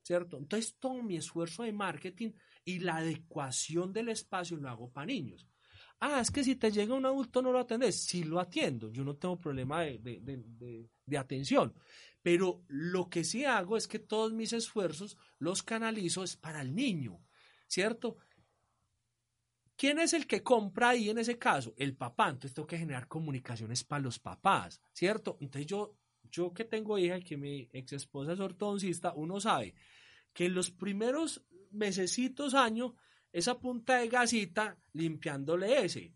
[0.02, 0.36] ¿cierto?
[0.36, 2.32] Entonces todo mi esfuerzo de marketing
[2.64, 5.48] y la adecuación del espacio lo hago para niños.
[6.04, 7.94] Ah, es que si te llega un adulto no lo atendes.
[8.02, 11.72] Sí lo atiendo, yo no tengo problema de, atención.
[12.20, 16.74] Pero lo que sí hago es que todos mis esfuerzos los canalizo es para el
[16.74, 17.24] niño,
[17.68, 18.16] ¿cierto?
[19.76, 21.72] ¿Quién es el que compra ahí en ese caso?
[21.76, 22.30] El papá.
[22.30, 25.38] Entonces tengo que generar comunicaciones para los papás, ¿cierto?
[25.40, 25.94] Entonces yo,
[26.32, 29.72] yo que tengo hija y que mi ex esposa es ortodoncista, uno sabe
[30.32, 32.94] que en los primeros mesecitos, años,
[33.32, 36.14] esa punta de gasita limpiándole ese.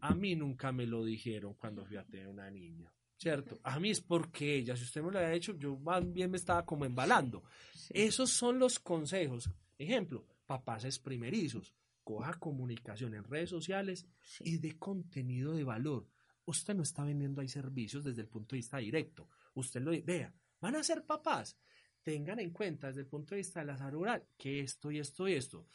[0.00, 3.58] A mí nunca me lo dijeron cuando fui a tener una niña, ¿cierto?
[3.64, 6.36] A mí es porque ella, si usted me lo había hecho, yo más bien me
[6.36, 7.42] estaba como embalando.
[7.90, 9.50] Esos son los consejos.
[9.76, 14.06] Ejemplo, papás es primerizos, coja comunicación en redes sociales
[14.40, 16.08] y de contenido de valor.
[16.46, 19.28] Usted no está vendiendo ahí servicios desde el punto de vista directo.
[19.54, 21.58] Usted lo vea, van a ser papás.
[22.02, 24.98] Tengan en cuenta desde el punto de vista de la salud oral que esto y
[24.98, 25.66] esto y esto.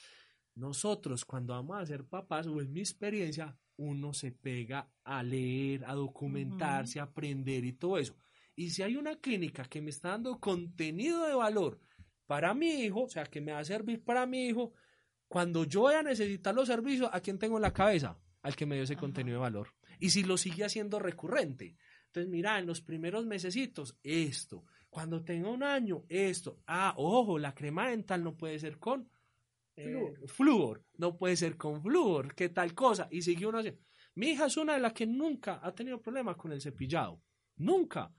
[0.56, 5.84] Nosotros cuando vamos a ser papás, o en mi experiencia, uno se pega a leer,
[5.86, 8.16] a documentarse, a aprender y todo eso.
[8.56, 11.80] Y si hay una clínica que me está dando contenido de valor
[12.28, 14.74] para mi hijo, o sea, que me va a servir para mi hijo,
[15.28, 18.20] cuando yo voy a necesitar los servicios, ¿a quién tengo en la cabeza?
[18.44, 19.70] Al que me dio ese contenido de valor.
[20.00, 21.76] Y si lo sigue haciendo recurrente.
[22.08, 24.66] Entonces, mira, en los primeros mesecitos, esto.
[24.90, 26.60] Cuando tenga un año, esto.
[26.68, 29.10] Ah, ojo, la crema dental no puede ser con
[29.76, 30.84] eh, flúor.
[30.98, 33.08] No puede ser con flúor, qué tal cosa.
[33.12, 33.74] Y siguió uno así.
[34.16, 37.22] Mi hija es una de las que nunca ha tenido problemas con el cepillado.
[37.58, 38.14] Nunca.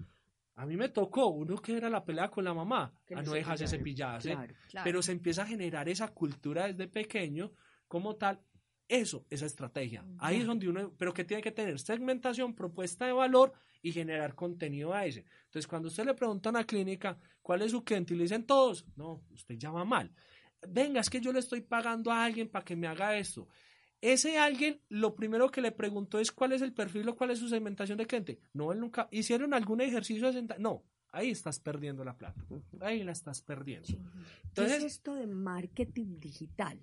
[0.57, 3.67] A mí me tocó, uno que era la pelea con la mamá, a no dejarse
[3.67, 4.37] cepillarse.
[4.85, 7.53] Pero se empieza a generar esa cultura desde pequeño,
[7.89, 8.41] como tal.
[8.87, 10.05] Eso, esa estrategia.
[10.19, 14.35] Ahí es donde uno, pero que tiene que tener segmentación, propuesta de valor y generar
[14.35, 15.25] contenido a ese.
[15.45, 18.45] Entonces, cuando usted le pregunta a una clínica cuál es su cliente y le dicen
[18.45, 20.13] todos, no, usted llama mal
[20.69, 23.49] venga, es que yo le estoy pagando a alguien para que me haga esto.
[24.01, 27.39] Ese alguien, lo primero que le preguntó es cuál es el perfil o cuál es
[27.39, 28.39] su segmentación de cliente.
[28.53, 29.09] No, él nunca.
[29.11, 32.45] ¿Hicieron algún ejercicio de No, ahí estás perdiendo la plata.
[32.81, 33.89] Ahí la estás perdiendo.
[34.45, 36.81] Entonces, ¿Qué es esto de marketing digital?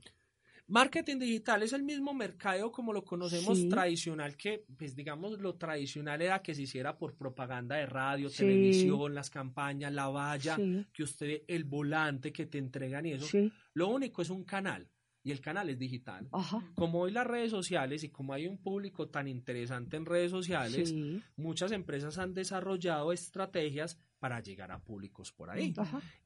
[0.72, 6.22] Marketing digital es el mismo mercado como lo conocemos tradicional, que pues digamos lo tradicional
[6.22, 10.58] era que se hiciera por propaganda de radio, televisión, las campañas, la valla,
[10.94, 13.28] que usted, el volante que te entregan y eso.
[13.74, 14.88] Lo único es un canal
[15.24, 16.30] y el canal es digital.
[16.74, 20.96] Como hoy las redes sociales y como hay un público tan interesante en redes sociales,
[21.36, 25.74] muchas empresas han desarrollado estrategias para llegar a públicos por ahí.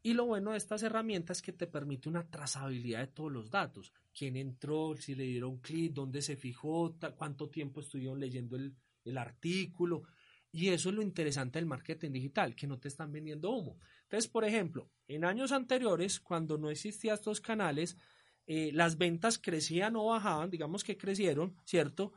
[0.04, 3.50] Y lo bueno de estas herramientas es que te permite una trazabilidad de todos los
[3.50, 3.94] datos.
[4.14, 8.76] Quién entró, si le dieron clic, dónde se fijó, cuánto tiempo estuvieron leyendo el,
[9.06, 10.04] el artículo.
[10.52, 13.78] Y eso es lo interesante del marketing digital, que no te están vendiendo humo.
[14.04, 17.98] Entonces, por ejemplo, en años anteriores, cuando no existían estos canales,
[18.46, 22.12] eh, las ventas crecían o bajaban, digamos que crecieron, ¿cierto?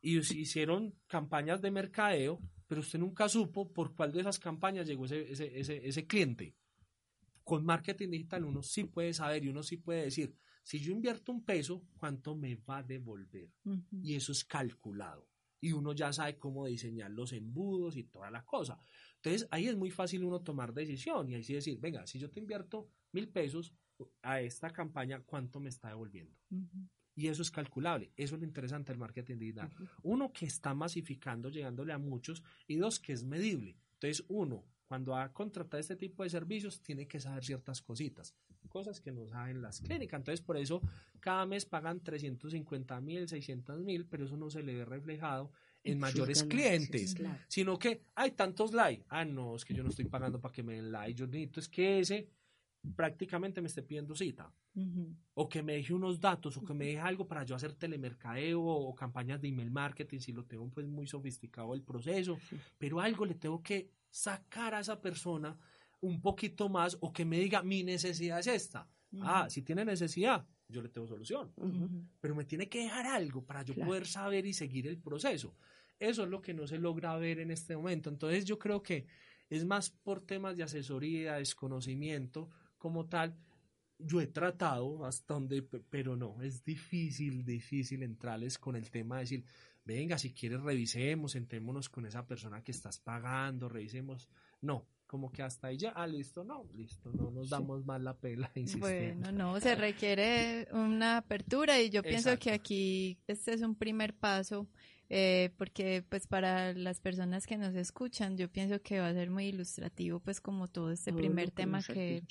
[0.00, 2.40] Y hicieron campañas de mercadeo,
[2.70, 6.54] pero usted nunca supo por cuál de esas campañas llegó ese, ese, ese, cliente.
[7.42, 11.32] Con marketing digital uno sí puede saber y uno sí puede decir, si yo invierto
[11.32, 13.50] un peso, ¿cuánto me va a devolver?
[14.04, 15.28] Y eso es calculado.
[15.60, 18.78] Y uno ya sabe cómo diseñar los embudos y toda la cosa.
[19.16, 22.38] Entonces ahí es muy fácil uno tomar decisión y así decir, venga, si yo te
[22.38, 23.74] invierto mil pesos,
[24.22, 26.38] a esta campaña, ¿cuánto me está devolviendo?
[27.14, 28.12] Y eso es calculable.
[28.16, 29.70] Eso es lo interesante del marketing digital.
[30.02, 32.42] Uno, que está masificando, llegándole a muchos.
[32.66, 33.76] Y dos, que es medible.
[33.94, 38.34] Entonces, uno, cuando va a contratar este tipo de servicios, tiene que saber ciertas cositas.
[38.68, 40.18] Cosas que no saben las clínicas.
[40.18, 40.80] Entonces, por eso,
[41.18, 45.52] cada mes pagan 350 mil, 600 mil, pero eso no se le ve reflejado
[45.84, 47.16] en mayores clientes,
[47.48, 49.04] sino que hay tantos likes.
[49.08, 51.14] Ah, no, es que yo no estoy pagando para que me den like.
[51.14, 52.28] Yo necesito es que ese
[52.96, 54.52] prácticamente me esté pidiendo cita.
[55.34, 58.62] O que me deje unos datos, o que me deje algo para yo hacer telemercadeo
[58.62, 62.38] o, campañas de email marketing, si lo tengo pues muy sofisticado el proceso,
[62.78, 65.56] pero algo le tengo que sacar a esa persona
[66.00, 68.88] un poquito más o que me diga mi necesidad es esta.
[69.20, 71.52] Ah, si tiene necesidad, yo le tengo solución.
[72.20, 75.56] Pero me tiene que dejar algo para yo poder saber y seguir el proceso.
[75.98, 78.08] Eso es lo que no se logra ver en este momento.
[78.08, 79.06] Entonces yo creo que
[79.50, 82.48] es más por temas de asesoría, desconocimiento
[82.80, 83.36] como tal,
[83.98, 89.20] yo he tratado hasta donde, pero no, es difícil, difícil entrarles con el tema de
[89.22, 89.44] decir,
[89.84, 94.28] venga, si quieres revisemos, sentémonos con esa persona que estás pagando, revisemos.
[94.62, 98.16] No, como que hasta ahí ya, ah, listo, no, listo, no nos damos más la
[98.16, 98.50] pela.
[98.78, 104.14] Bueno, no, se requiere una apertura y yo pienso que aquí este es un primer
[104.14, 104.66] paso.
[105.12, 109.28] Eh, porque pues para las personas que nos escuchan yo pienso que va a ser
[109.28, 112.22] muy ilustrativo pues como todo este primer tema que, que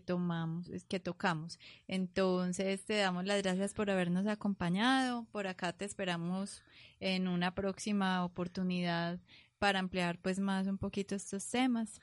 [0.00, 1.58] tomamos, que tocamos.
[1.86, 5.26] Entonces te damos las gracias por habernos acompañado.
[5.32, 6.62] Por acá te esperamos
[7.00, 9.18] en una próxima oportunidad
[9.58, 12.00] para ampliar pues más un poquito estos temas.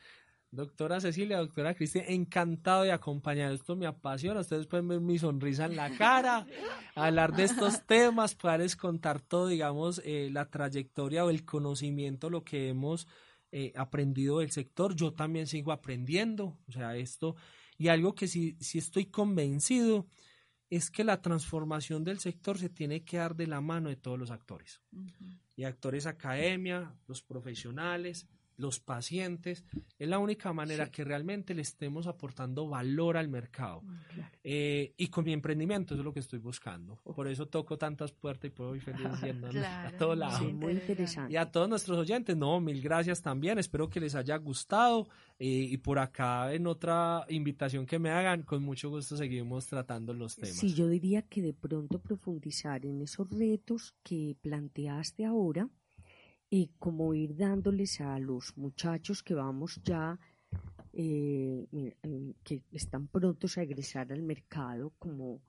[0.52, 3.52] Doctora Cecilia, doctora Cristian, encantado de acompañar.
[3.52, 4.40] Esto me apasiona.
[4.40, 6.48] Ustedes pueden ver mi sonrisa en la cara,
[6.96, 12.44] hablar de estos temas, poderles contar todo, digamos, eh, la trayectoria o el conocimiento, lo
[12.44, 13.08] que hemos
[13.52, 14.96] eh, aprendido del sector.
[14.96, 16.58] Yo también sigo aprendiendo.
[16.68, 17.36] O sea, esto
[17.80, 20.06] y algo que sí, estoy convencido
[20.70, 24.20] es que la transformación del sector se tiene que dar de la mano de todos
[24.20, 24.82] los actores.
[25.56, 28.28] Y actores academia, los profesionales,
[28.60, 29.64] los pacientes,
[29.98, 33.82] es la única manera que realmente le estemos aportando valor al mercado.
[33.82, 33.96] Mm,
[34.44, 36.98] eh, y con mi emprendimiento eso es lo que estoy buscando.
[36.98, 40.54] Por eso toco tantas puertas y puedo ir feliz yendo a todos lados.
[40.54, 41.34] muy interesante.
[41.34, 43.58] Y a todos nuestros oyentes, no, mil gracias también.
[43.60, 45.08] Espero que les haya gustado.
[45.40, 50.14] Eh, y por acá, en otra invitación que me hagan, con mucho gusto seguimos tratando
[50.14, 50.58] los temas.
[50.58, 55.70] Sí, yo diría que de pronto profundizar en esos retos que planteaste ahora
[56.50, 60.20] y como ir dándoles a los muchachos que vamos ya,
[60.94, 61.68] eh,
[62.44, 65.42] que están prontos a egresar al mercado, como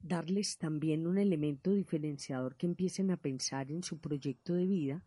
[0.00, 5.04] darles también un elemento diferenciador que empiecen a pensar en su proyecto de vida,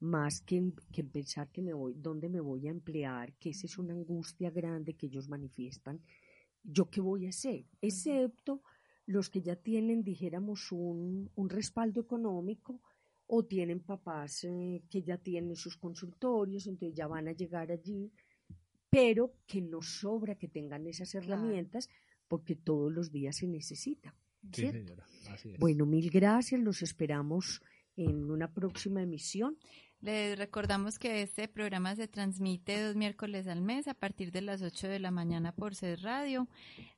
[0.00, 3.78] más que que pensar que me voy, dónde me voy a emplear, que esa es
[3.78, 6.00] una angustia grande que ellos manifiestan.
[6.64, 7.66] ¿Yo qué voy a hacer?
[7.80, 8.62] Excepto
[9.06, 12.80] los que ya tienen, dijéramos, un, un respaldo económico,
[13.32, 18.10] o tienen papás eh, que ya tienen sus consultorios, entonces ya van a llegar allí,
[18.90, 21.88] pero que no sobra que tengan esas herramientas
[22.26, 24.16] porque todos los días se necesita.
[25.60, 27.62] Bueno, mil gracias, los esperamos
[27.96, 29.56] en una próxima emisión.
[30.00, 34.60] Les recordamos que este programa se transmite dos miércoles al mes a partir de las
[34.60, 36.48] 8 de la mañana por CES Radio.